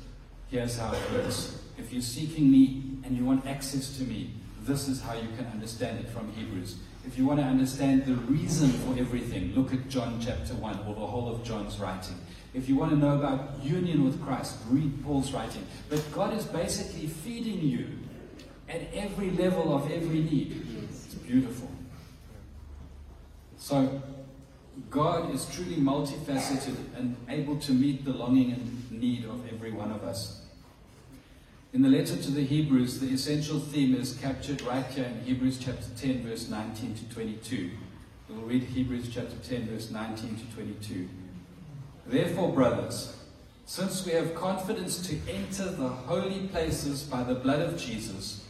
[0.49, 1.59] here's how it works.
[1.77, 5.45] If you're seeking me and you want access to me, this is how you can
[5.47, 6.77] understand it from Hebrews.
[7.05, 10.95] If you want to understand the reason for everything, look at John chapter 1 or
[10.95, 12.15] the whole of John's writing.
[12.53, 15.65] If you want to know about union with Christ, read Paul's writing.
[15.89, 17.87] But God is basically feeding you
[18.69, 20.65] at every level of every need.
[20.89, 21.69] It's beautiful.
[23.57, 24.01] So,
[24.89, 29.91] God is truly multifaceted and able to meet the longing and need of every one
[29.91, 30.41] of us.
[31.73, 35.57] In the letter to the Hebrews, the essential theme is captured right here in Hebrews
[35.59, 37.71] chapter 10, verse 19 to 22.
[38.29, 41.09] We'll read Hebrews chapter 10, verse 19 to 22.
[42.05, 43.15] Therefore, brothers,
[43.65, 48.43] since we have confidence to enter the holy places by the blood of Jesus,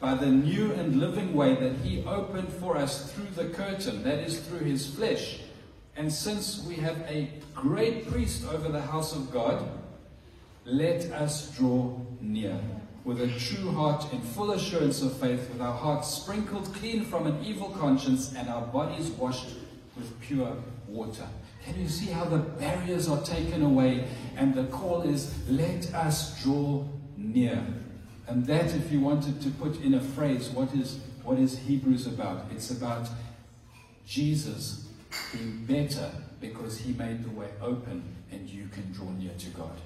[0.00, 4.18] by the new and living way that he opened for us through the curtain, that
[4.18, 5.40] is, through his flesh,
[6.00, 9.68] and since we have a great priest over the house of God,
[10.64, 12.58] let us draw near
[13.04, 17.26] with a true heart in full assurance of faith, with our hearts sprinkled clean from
[17.26, 19.48] an evil conscience and our bodies washed
[19.94, 20.56] with pure
[20.88, 21.26] water.
[21.66, 26.42] Can you see how the barriers are taken away and the call is, let us
[26.42, 26.82] draw
[27.18, 27.62] near?
[28.26, 32.06] And that, if you wanted to put in a phrase, what is, what is Hebrews
[32.06, 32.46] about?
[32.52, 33.06] It's about
[34.06, 34.86] Jesus
[35.32, 39.76] being better because he made the way open and you can draw near to God.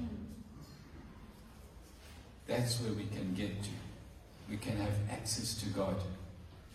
[2.47, 3.71] That's where we can get to.
[4.49, 5.97] We can have access to God.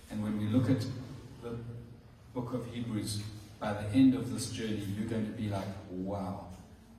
[0.10, 0.84] And when we look at
[1.44, 1.56] the
[2.34, 3.22] book of Hebrews,
[3.60, 6.48] by the end of this journey, you're going to be like, wow,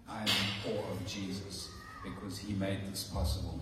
[0.09, 1.71] I am in awe of Jesus
[2.05, 3.61] because he made this possible.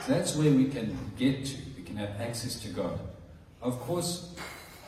[0.00, 1.56] So that's where we can get to.
[1.76, 2.98] We can have access to God.
[3.60, 4.34] Of course,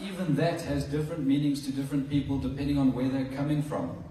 [0.01, 4.03] even that has different meanings to different people depending on where they're coming from.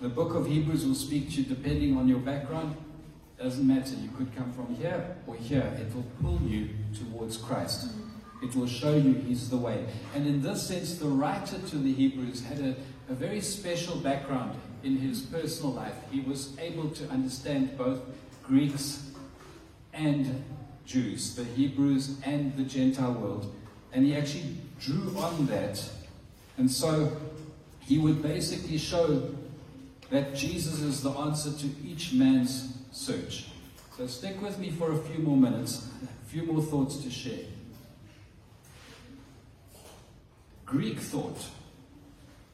[0.00, 2.76] The book of Hebrews will speak to you depending on your background.
[3.38, 3.94] Doesn't matter.
[3.94, 5.72] You could come from here or here.
[5.78, 7.92] It will pull you towards Christ.
[8.42, 9.86] It will show you He's the way.
[10.14, 12.76] And in this sense, the writer to the Hebrews had a,
[13.10, 15.94] a very special background in his personal life.
[16.10, 18.00] He was able to understand both
[18.42, 19.10] Greeks
[19.92, 20.44] and
[20.86, 23.54] Jews, the Hebrews and the Gentile world.
[23.92, 25.82] And he actually drew on that.
[26.56, 27.16] And so
[27.80, 29.30] he would basically show
[30.10, 33.46] that Jesus is the answer to each man's search.
[33.96, 37.46] So stick with me for a few more minutes, a few more thoughts to share.
[40.64, 41.46] Greek thought.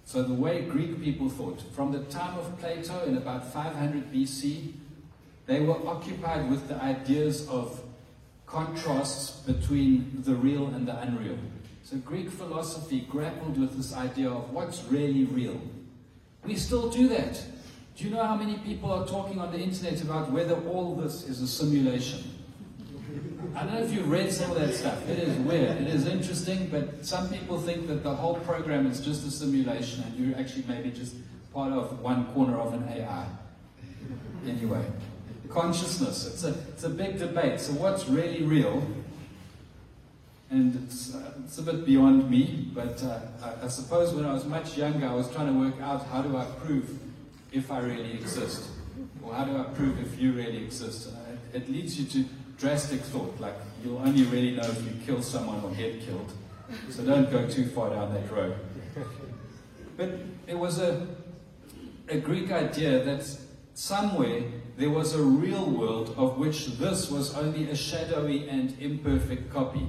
[0.07, 4.73] So the way Greek people thought, from the time of Plato in about 500 BC,
[5.47, 7.83] they were occupied with the ideas of
[8.47, 11.39] contrasts between the real and the unreal.
[11.83, 15.61] So Greek philosophy grappled with this idea of what's really real.
[16.45, 17.45] We still do that.
[17.97, 21.25] Do you know how many people are talking on the internet about whether all this
[21.25, 22.37] is a simulation?
[23.55, 25.09] I don't know if you've read some of that stuff.
[25.09, 25.81] It is weird.
[25.81, 30.05] It is interesting, but some people think that the whole program is just a simulation
[30.05, 31.15] and you're actually maybe just
[31.55, 33.27] part of one corner of an AI.
[34.47, 34.85] Anyway,
[35.51, 36.27] consciousness.
[36.27, 37.61] It's a, it's a big debate.
[37.61, 38.87] So, what's really real?
[40.51, 44.33] And it's, uh, it's a bit beyond me, but uh, I, I suppose when I
[44.33, 46.89] was much younger, I was trying to work out how do I prove
[47.53, 48.69] if I really exist?
[49.23, 51.09] Or how do I prove if you really exist?
[51.53, 52.29] It, it leads you to
[52.59, 53.55] drastic thought, like
[53.85, 56.33] you'll only really know if you kill someone or get killed.
[56.91, 58.57] So don't go too far down that road.
[59.97, 60.11] But
[60.47, 61.07] it was a,
[62.09, 63.27] a Greek idea that
[63.75, 64.43] somewhere
[64.77, 69.89] there was a real world of which this was only a shadowy and imperfect copy.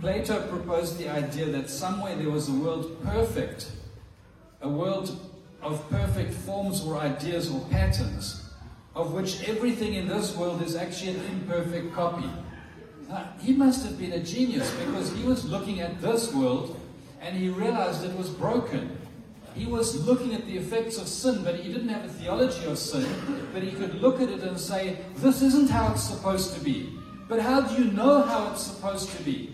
[0.00, 3.70] Plato proposed the idea that somewhere there was a world perfect,
[4.62, 5.18] a world
[5.60, 8.50] of perfect forms or ideas or patterns,
[8.94, 12.30] of which everything in this world is actually an imperfect copy.
[13.08, 16.80] Now, he must have been a genius because he was looking at this world
[17.20, 18.97] and he realized it was broken.
[19.58, 22.78] He was looking at the effects of sin, but he didn't have a theology of
[22.78, 23.06] sin.
[23.52, 26.96] But he could look at it and say, This isn't how it's supposed to be.
[27.28, 29.52] But how do you know how it's supposed to be?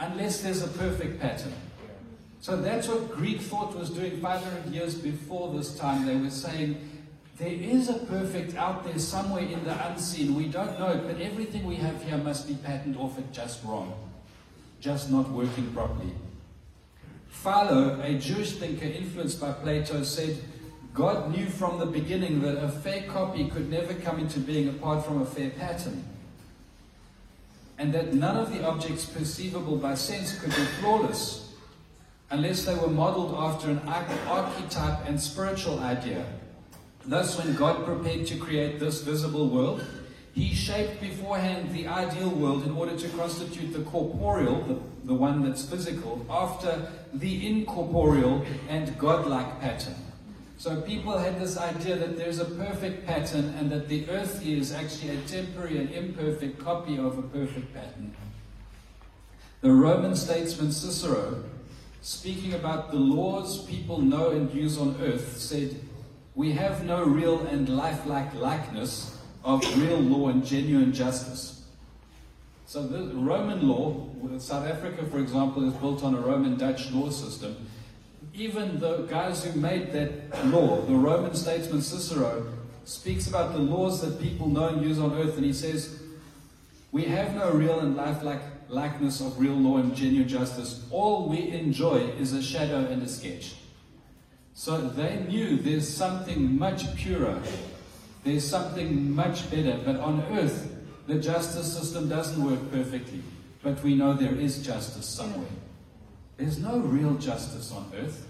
[0.00, 1.54] Unless there's a perfect pattern.
[2.40, 6.06] So that's what Greek thought was doing 500 years before this time.
[6.06, 6.96] They were saying,
[7.38, 10.34] there is a perfect out there somewhere in the unseen.
[10.34, 13.62] We don't know it, but everything we have here must be patterned off at just
[13.64, 13.94] wrong,
[14.80, 16.12] just not working properly.
[17.46, 20.36] Philo, a Jewish thinker influenced by Plato, said,
[20.92, 25.06] God knew from the beginning that a fair copy could never come into being apart
[25.06, 26.02] from a fair pattern,
[27.78, 31.54] and that none of the objects perceivable by sense could be flawless
[32.32, 33.78] unless they were modeled after an
[34.26, 36.26] archetype and spiritual idea.
[37.04, 39.84] Thus, when God prepared to create this visible world,
[40.36, 45.42] He shaped beforehand the ideal world in order to constitute the corporeal, the, the one
[45.42, 49.94] that's physical, after the incorporeal and godlike pattern.
[50.58, 54.72] So people had this idea that there's a perfect pattern and that the earth is
[54.72, 58.14] actually a temporary and imperfect copy of a perfect pattern.
[59.62, 61.44] The Roman statesman Cicero
[62.02, 65.80] speaking about the laws people know and use on earth, said,
[66.34, 69.15] We have no real and lifelike likeness
[69.46, 71.64] of real law and genuine justice.
[72.66, 77.10] So the Roman law, South Africa, for example, is built on a Roman Dutch law
[77.10, 77.56] system.
[78.34, 82.52] Even the guys who made that law, the Roman statesman Cicero,
[82.84, 86.02] speaks about the laws that people know and use on earth, and he says,
[86.90, 91.50] We have no real and lifelike likeness of real law and genuine justice, all we
[91.50, 93.54] enjoy is a shadow and a sketch.
[94.54, 97.40] So they knew there's something much purer,
[98.26, 100.74] there's something much better, but on earth,
[101.06, 103.22] the justice system doesn't work perfectly.
[103.62, 105.48] But we know there is justice somewhere.
[106.36, 108.26] There's no real justice on earth.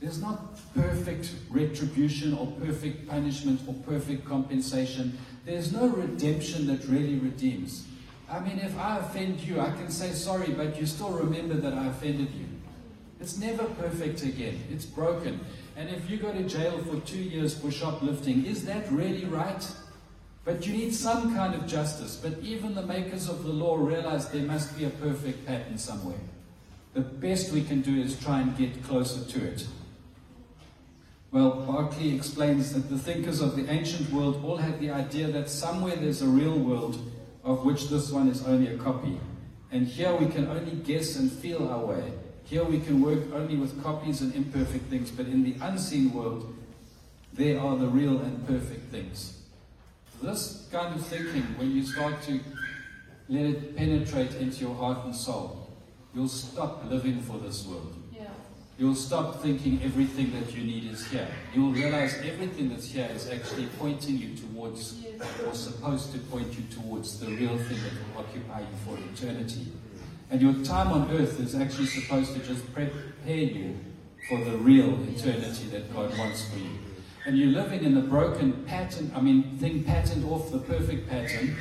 [0.00, 5.18] There's not perfect retribution or perfect punishment or perfect compensation.
[5.44, 7.86] There's no redemption that really redeems.
[8.30, 11.74] I mean, if I offend you, I can say sorry, but you still remember that
[11.74, 12.46] I offended you.
[13.20, 14.62] It's never perfect again.
[14.70, 15.40] It's broken.
[15.76, 19.66] And if you go to jail for two years for shoplifting, is that really right?
[20.44, 22.16] But you need some kind of justice.
[22.16, 26.20] But even the makers of the law realize there must be a perfect pattern somewhere.
[26.94, 29.66] The best we can do is try and get closer to it.
[31.32, 35.50] Well, Barclay explains that the thinkers of the ancient world all had the idea that
[35.50, 36.98] somewhere there's a real world
[37.44, 39.20] of which this one is only a copy.
[39.70, 42.12] And here we can only guess and feel our way.
[42.46, 46.54] Here we can work only with copies and imperfect things, but in the unseen world,
[47.32, 49.42] there are the real and perfect things.
[50.22, 52.40] This kind of thinking, when you start to
[53.28, 55.68] let it penetrate into your heart and soul,
[56.14, 57.92] you'll stop living for this world.
[58.14, 58.28] Yeah.
[58.78, 61.26] You'll stop thinking everything that you need is here.
[61.52, 65.20] You'll realize everything that's here is actually pointing you towards, Yes.
[65.44, 69.66] or supposed to point you towards the real thing that will occupy you for eternity.
[70.30, 72.90] And your time on earth is actually supposed to just prepare
[73.26, 73.78] you
[74.28, 76.70] for the real eternity that God wants for you.
[77.26, 81.56] And you're living in the broken pattern, I mean, thing patterned off the perfect pattern.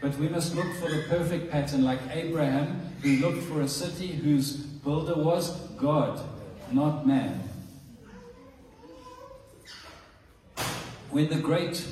[0.00, 4.08] But we must look for the perfect pattern, like Abraham, who looked for a city
[4.08, 6.20] whose builder was God,
[6.72, 7.48] not man.
[11.10, 11.84] When the great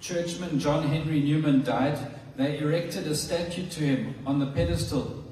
[0.00, 1.98] churchman John Henry Newman died,
[2.36, 5.25] they erected a statue to him on the pedestal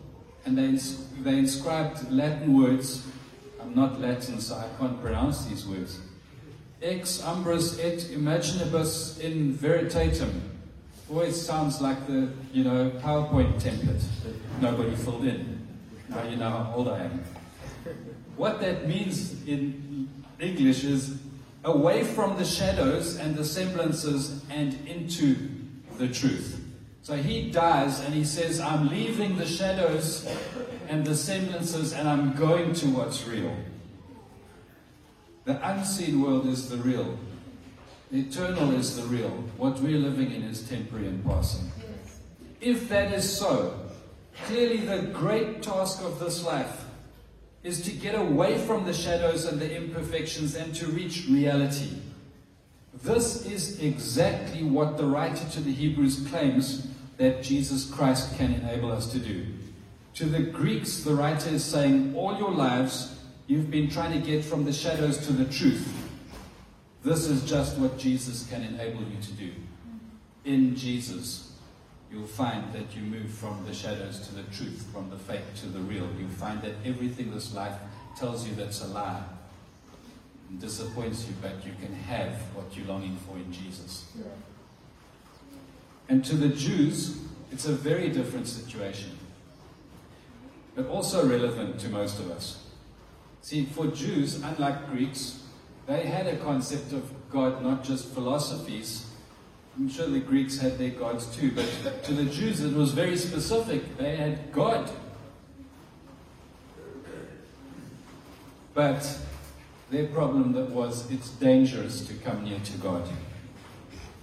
[0.47, 0.77] and they,
[1.23, 3.07] they inscribed Latin words.
[3.61, 6.01] I'm not Latin, so I can't pronounce these words.
[6.83, 10.41] Ex umbris et imaginibus in veritatem.
[11.11, 15.67] Always sounds like the, you know, PowerPoint template that nobody filled in.
[16.09, 17.25] Now you know how old I am.
[18.37, 20.09] What that means in
[20.41, 21.19] English is
[21.65, 25.37] away from the shadows and the semblances and into
[25.99, 26.64] the truth.
[27.05, 30.27] So he dies and he says, I'm leaving the shadows
[30.89, 33.55] and the semblances and I'm going to what's real.
[35.45, 37.19] The unseen world is the real.
[38.11, 39.29] The eternal is the real.
[39.59, 41.71] What we're living in is temporary and passing.
[41.79, 42.21] Yes.
[42.63, 43.79] If that is so,
[44.47, 46.87] clearly the great task of this life
[47.63, 51.91] is to get away from the shadows and the imperfections and to reach reality.
[53.03, 58.93] This is exactly what the writer to the Hebrews claims that Jesus Christ can enable
[58.93, 59.47] us to do.
[60.15, 64.45] To the Greeks, the writer is saying, All your lives, you've been trying to get
[64.45, 65.93] from the shadows to the truth.
[67.03, 69.51] This is just what Jesus can enable you to do.
[70.45, 71.53] In Jesus,
[72.11, 75.67] you'll find that you move from the shadows to the truth, from the fake to
[75.67, 76.09] the real.
[76.19, 77.75] You'll find that everything this life
[78.17, 79.23] tells you that's a lie
[80.49, 84.11] and disappoints you, but you can have what you're longing for in Jesus.
[84.17, 84.25] Yeah.
[86.09, 87.19] And to the Jews,
[87.51, 89.19] it's a very different situation,
[90.75, 92.65] but also relevant to most of us.
[93.43, 95.43] See, for Jews, unlike Greeks,
[95.87, 99.11] they had a concept of God, not just philosophies.
[99.77, 103.17] I'm sure the Greeks had their gods too, but to the Jews it was very
[103.17, 103.97] specific.
[103.99, 104.91] They had God.
[108.73, 109.19] But
[109.91, 113.09] their problem that was it's dangerous to come near to God.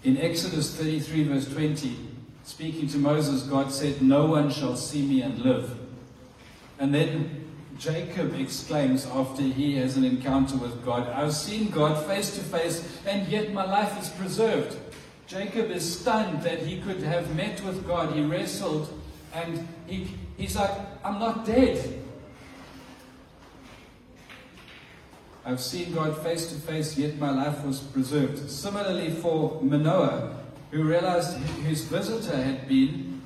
[0.04, 1.96] In Exodus 33, verse 20,
[2.44, 5.78] speaking to Moses, God said, No one shall see me and live.
[6.80, 7.46] And then
[7.78, 13.00] Jacob exclaims after he has an encounter with God, I've seen God face to face,
[13.06, 14.76] and yet my life is preserved.
[15.28, 18.14] Jacob is stunned that he could have met with God.
[18.14, 18.92] He wrestled,
[19.34, 20.72] and he, he's like,
[21.06, 22.01] I'm not dead.
[25.44, 28.50] I've seen God face to face, yet my life was preserved.
[28.50, 30.38] Similarly, for Manoah,
[30.70, 31.36] who realized
[31.66, 33.22] his visitor had been.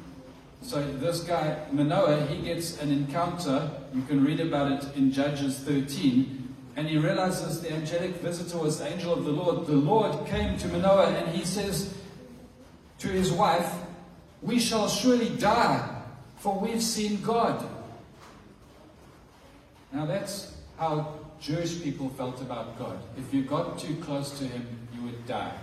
[0.62, 3.70] So, this guy, Manoah, he gets an encounter.
[3.94, 6.54] You can read about it in Judges 13.
[6.78, 9.68] And he realizes the angelic visitor was the angel of the Lord.
[9.68, 11.94] The Lord came to Manoah and he says
[13.00, 13.72] to his wife,
[14.42, 16.04] We shall surely die,
[16.38, 17.66] for we've seen God.
[19.94, 22.98] Now, that's how Jewish people felt about God.
[23.18, 25.54] If you got too close to him, you would die.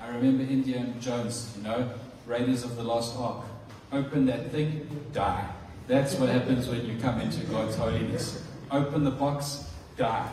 [0.00, 1.90] I remember Indiana Jones, you know,
[2.26, 3.44] Raiders of the Lost Ark.
[3.92, 5.48] Open that thing, die.
[5.86, 8.42] That's what happens when you come into God's holiness.
[8.70, 10.28] Open the box, die.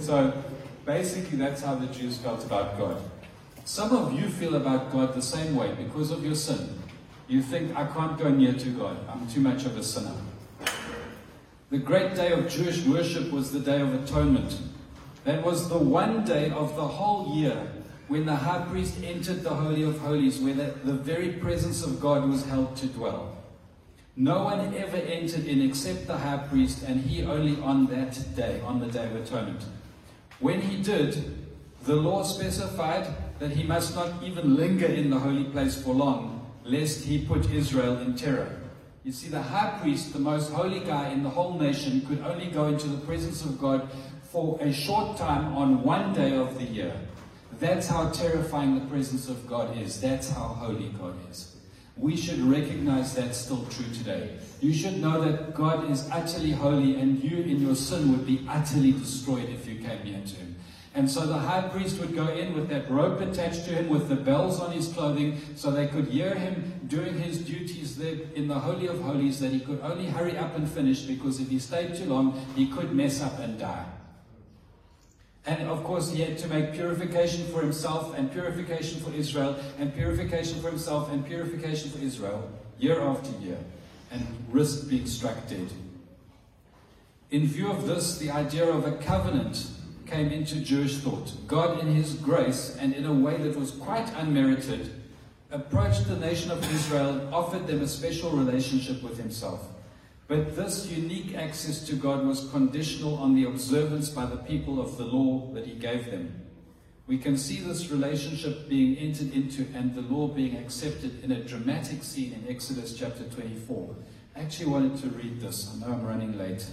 [0.00, 0.32] So
[0.84, 3.02] basically, that's how the Jews felt about God.
[3.64, 6.78] Some of you feel about God the same way because of your sin.
[7.28, 10.14] You think, I can't go near to God, I'm too much of a sinner.
[11.68, 14.60] The great day of Jewish worship was the Day of Atonement.
[15.24, 17.72] That was the one day of the whole year
[18.06, 22.00] when the high priest entered the Holy of Holies, where the, the very presence of
[22.00, 23.36] God was held to dwell.
[24.14, 28.60] No one ever entered in except the high priest, and he only on that day,
[28.60, 29.64] on the Day of Atonement.
[30.38, 31.48] When he did,
[31.82, 33.08] the law specified
[33.40, 37.50] that he must not even linger in the holy place for long, lest he put
[37.50, 38.56] Israel in terror.
[39.06, 42.46] You see, the high priest, the most holy guy in the whole nation, could only
[42.48, 43.88] go into the presence of God
[44.32, 46.92] for a short time on one day of the year.
[47.60, 50.00] That's how terrifying the presence of God is.
[50.00, 51.54] That's how holy God is.
[51.96, 54.38] we should recognize that's still true today.
[54.60, 58.44] You should know that God is utterly holy and you in your sin would be
[58.48, 60.45] utterly destroyed if you came near to him.
[60.96, 64.08] And so the high priest would go in with that rope attached to him, with
[64.08, 68.48] the bells on his clothing, so they could hear him doing his duties there in
[68.48, 71.58] the Holy of Holies, that he could only hurry up and finish, because if he
[71.58, 73.84] stayed too long, he could mess up and die.
[75.44, 79.94] And of course, he had to make purification for himself, and purification for Israel, and
[79.94, 83.58] purification for himself, and purification for Israel, year after year,
[84.10, 85.68] and risk being struck dead.
[87.30, 89.72] In view of this, the idea of a covenant
[90.06, 91.32] came into Jewish thought.
[91.46, 95.02] God, in His grace and in a way that was quite unmerited,
[95.50, 99.66] approached the nation of Israel and offered them a special relationship with Himself.
[100.28, 104.96] But this unique access to God was conditional on the observance by the people of
[104.96, 106.42] the law that He gave them.
[107.06, 111.44] We can see this relationship being entered into and the law being accepted in a
[111.44, 113.94] dramatic scene in Exodus chapter 24.
[114.34, 115.72] I actually wanted to read this.
[115.72, 116.66] I know I'm running late.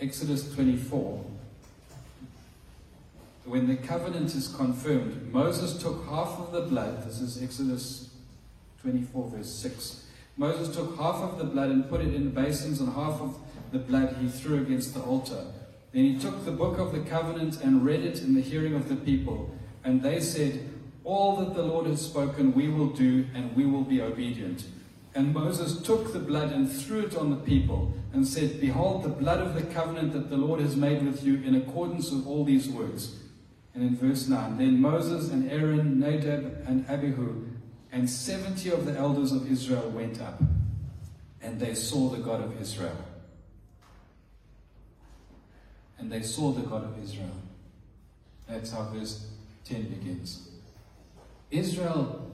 [0.00, 1.24] Exodus 24
[3.44, 8.10] when the covenant is confirmed, Moses took half of the blood, this is Exodus
[8.82, 10.04] 24, verse 6.
[10.36, 13.36] Moses took half of the blood and put it in the basins, and half of
[13.72, 15.44] the blood he threw against the altar.
[15.92, 18.88] Then he took the book of the covenant and read it in the hearing of
[18.88, 19.50] the people.
[19.84, 20.68] And they said,
[21.04, 24.64] All that the Lord has spoken, we will do, and we will be obedient.
[25.14, 29.10] And Moses took the blood and threw it on the people, and said, Behold, the
[29.10, 32.44] blood of the covenant that the Lord has made with you in accordance with all
[32.44, 33.16] these words.
[33.74, 37.48] And in verse 9, then Moses and Aaron, Nadab and Abihu,
[37.90, 40.40] and 70 of the elders of Israel went up,
[41.40, 42.96] and they saw the God of Israel.
[45.98, 47.36] And they saw the God of Israel.
[48.48, 49.26] That's how verse
[49.64, 50.48] 10 begins.
[51.50, 52.30] Israel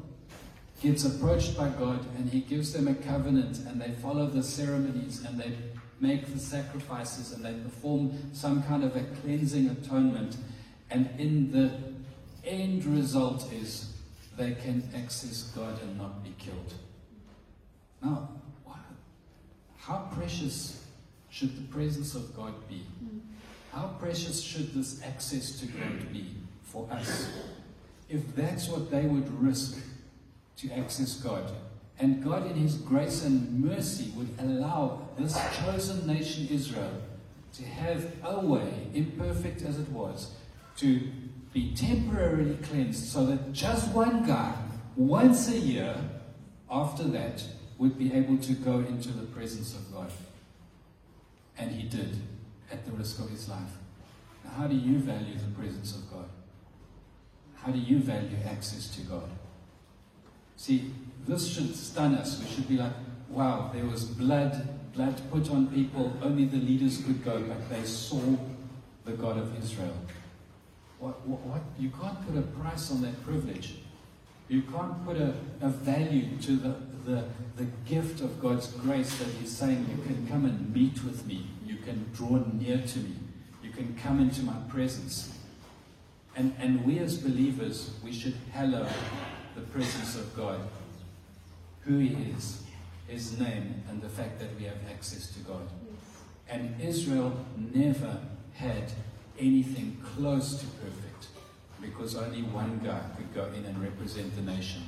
[0.80, 5.24] gets approached by God, and He gives them a covenant, and they follow the ceremonies,
[5.24, 5.53] and they
[6.01, 10.36] make the sacrifices, and they perform some kind of a cleansing atonement.
[10.91, 11.70] And in the
[12.45, 13.93] end result is
[14.36, 16.74] they can access God and not be killed.
[18.03, 18.28] Now,
[19.76, 20.84] how precious
[21.30, 22.82] should the presence of God be?
[23.72, 27.30] How precious should this access to God be for us?
[28.09, 29.78] If that's what they would risk
[30.59, 31.53] to access God,
[32.01, 36.93] and God, in His grace and mercy, would allow this chosen nation, Israel,
[37.55, 40.30] to have a way, imperfect as it was,
[40.78, 41.00] to
[41.52, 44.54] be temporarily cleansed so that just one guy,
[44.96, 45.96] once a year,
[46.70, 47.42] after that,
[47.78, 50.10] would be able to go into the presence of God.
[51.56, 52.16] And he did,
[52.70, 53.78] at the risk of his life.
[54.44, 56.28] Now, how do you value the presence of God?
[57.54, 59.28] How do you value access to God?
[60.56, 60.92] See,
[61.26, 62.40] this should stun us.
[62.40, 62.92] We should be like,
[63.28, 66.16] wow, there was blood, blood put on people.
[66.22, 68.20] Only the leaders could go, but they saw
[69.04, 69.94] the God of Israel.
[70.99, 73.76] What, what, what, you can't put a price on that privilege.
[74.49, 76.74] You can't put a, a value to the,
[77.05, 77.24] the,
[77.57, 81.46] the gift of God's grace that He's saying, You can come and meet with me.
[81.64, 83.14] You can draw near to me.
[83.62, 85.38] You can come into my presence.
[86.34, 88.86] And, and we as believers, we should hallow
[89.55, 90.61] the presence of God,
[91.82, 92.62] who He is,
[93.07, 95.68] His name, and the fact that we have access to God.
[96.49, 98.18] And Israel never
[98.55, 98.92] had
[99.39, 101.26] anything close to perfect
[101.80, 104.82] because only one guy could go in and represent the nation,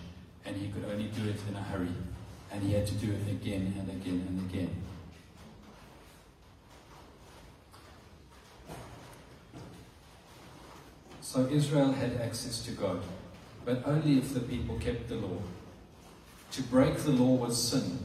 [0.45, 1.95] and he could only do it in a hurry,
[2.51, 4.71] and he had to do it again and again and again.
[11.21, 13.01] So Israel had access to God,
[13.65, 15.39] but only if the people kept the law.
[16.53, 17.99] To break the law was sin,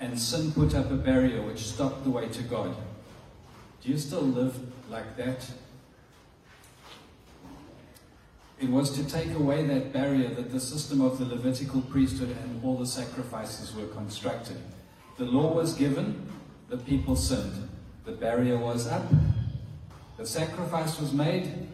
[0.00, 2.74] and sin put up a barrier which stopped the way to God.
[3.80, 4.58] Do you still live
[4.90, 5.48] like that
[8.60, 12.64] it was to take away that barrier that the system of the Levitical priesthood and
[12.64, 14.56] all the sacrifices were constructed.
[15.18, 16.30] The law was given,
[16.68, 17.68] the people sinned.
[18.04, 19.06] The barrier was up,
[20.18, 21.68] the sacrifice was made,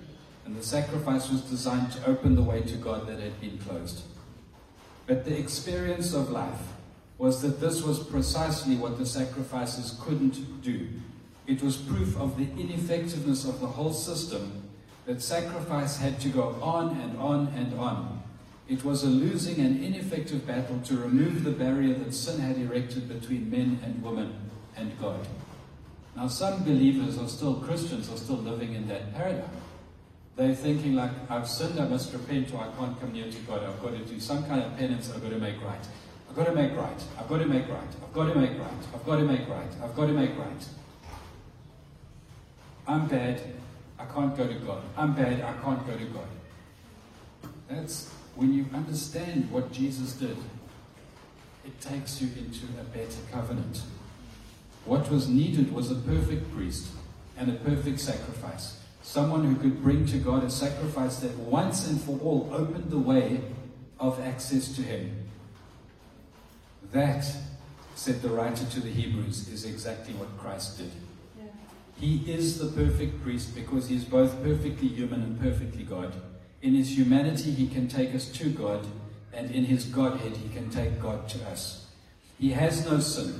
[0.44, 4.02] and the sacrifice was designed to open the way to God that had been closed.
[5.06, 6.60] But the experience of life
[7.18, 10.88] was that this was precisely what the sacrifices couldn't do.
[11.46, 14.59] It was proof of the ineffectiveness of the whole system
[15.10, 18.22] that sacrifice had to go on and on and on.
[18.68, 23.08] It was a losing and ineffective battle to remove the barrier that sin had erected
[23.08, 24.32] between men and women
[24.76, 25.26] and God.
[26.14, 29.50] Now, some believers are still Christians, are still living in that paradigm.
[30.36, 33.64] They're thinking like, I've sinned, I must repent, or I can't come near to God.
[33.64, 35.88] I've got to do some kind of penance, I've got to make right.
[36.28, 37.02] I've got to make right.
[37.18, 37.90] I've got to make right.
[38.04, 38.84] I've got to make right.
[38.94, 39.72] I've got to make right.
[39.82, 40.64] I've got to make right.
[42.86, 43.40] I'm bad.
[44.00, 44.82] I can't go to God.
[44.96, 45.42] I'm bad.
[45.42, 46.28] I can't go to God.
[47.68, 50.36] That's when you understand what Jesus did,
[51.64, 53.82] it takes you into a better covenant.
[54.86, 56.88] What was needed was a perfect priest
[57.36, 58.78] and a perfect sacrifice.
[59.02, 62.98] Someone who could bring to God a sacrifice that once and for all opened the
[62.98, 63.40] way
[63.98, 65.28] of access to Him.
[66.92, 67.26] That,
[67.94, 70.90] said the writer to the Hebrews, is exactly what Christ did.
[72.00, 76.14] He is the perfect priest because he is both perfectly human and perfectly God.
[76.62, 78.86] In his humanity, he can take us to God,
[79.34, 81.88] and in his Godhead, he can take God to us.
[82.38, 83.38] He has no sin.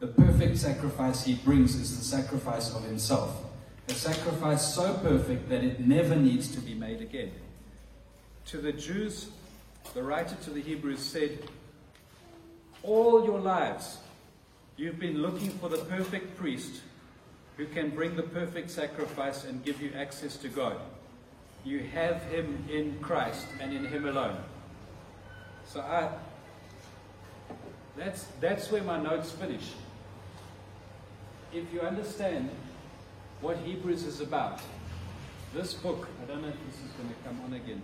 [0.00, 3.44] The perfect sacrifice he brings is the sacrifice of himself.
[3.88, 7.32] A sacrifice so perfect that it never needs to be made again.
[8.46, 9.28] To the Jews,
[9.92, 11.40] the writer to the Hebrews said,
[12.82, 13.98] All your lives,
[14.78, 16.80] you've been looking for the perfect priest
[17.58, 20.76] who can bring the perfect sacrifice and give you access to God.
[21.64, 24.38] You have him in Christ and in him alone.
[25.66, 26.08] So I
[27.96, 29.72] that's that's where my notes finish.
[31.52, 32.48] If you understand
[33.40, 34.60] what Hebrews is about,
[35.52, 37.82] this book, I don't know if this is going to come on again.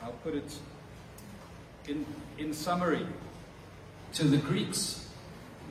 [0.00, 0.58] I'll put it
[1.88, 2.06] in
[2.38, 3.04] in summary.
[4.14, 5.07] To the Greeks,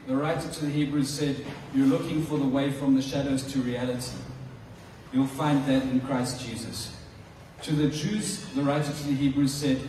[0.08, 3.60] the writer to the Hebrews said, You're looking for the way from the shadows to
[3.60, 4.16] reality.
[5.12, 6.96] You'll find that in Christ Jesus.
[7.64, 9.82] To the Jews, the writer to the Hebrews said,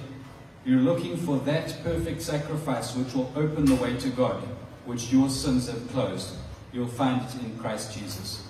[0.65, 4.43] You're looking for that perfect sacrifice which will open the way to God,
[4.87, 6.35] which your sins have closed.
[6.73, 8.45] You'll find it in Christ Jesus.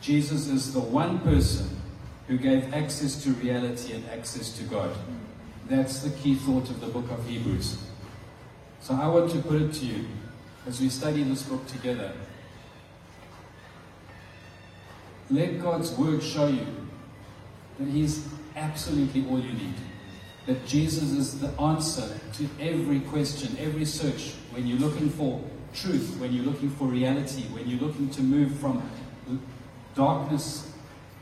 [0.00, 1.68] Jesus is the one person
[2.28, 4.94] who gave access to reality and access to God.
[5.68, 7.76] That's the key thought of the book of Hebrews.
[8.80, 10.06] So I want to put it to you
[10.68, 12.12] as we study this book together.
[15.30, 16.66] Let God's word show you
[17.78, 19.74] that He's absolutely all you need.
[20.46, 24.34] That Jesus is the answer to every question, every search.
[24.50, 25.42] When you're looking for
[25.72, 28.82] truth, when you're looking for reality, when you're looking to move from
[29.94, 30.70] darkness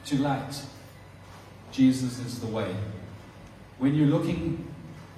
[0.07, 0.61] to light,
[1.71, 2.75] Jesus is the way.
[3.79, 4.73] When you're looking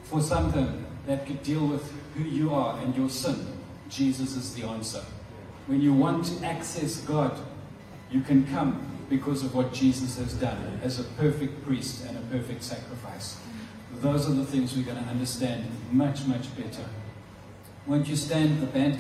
[0.05, 3.58] for something that could deal with who you are and your sin,
[3.89, 5.05] Jesus is the answer.
[5.66, 7.39] When you want to access God,
[8.11, 12.20] you can come because of what Jesus has done as a perfect priest and a
[12.30, 13.39] perfect sacrifice.
[14.01, 16.84] Those are the things we're going to understand much, much better.
[17.86, 18.97] Won't you stand, the band?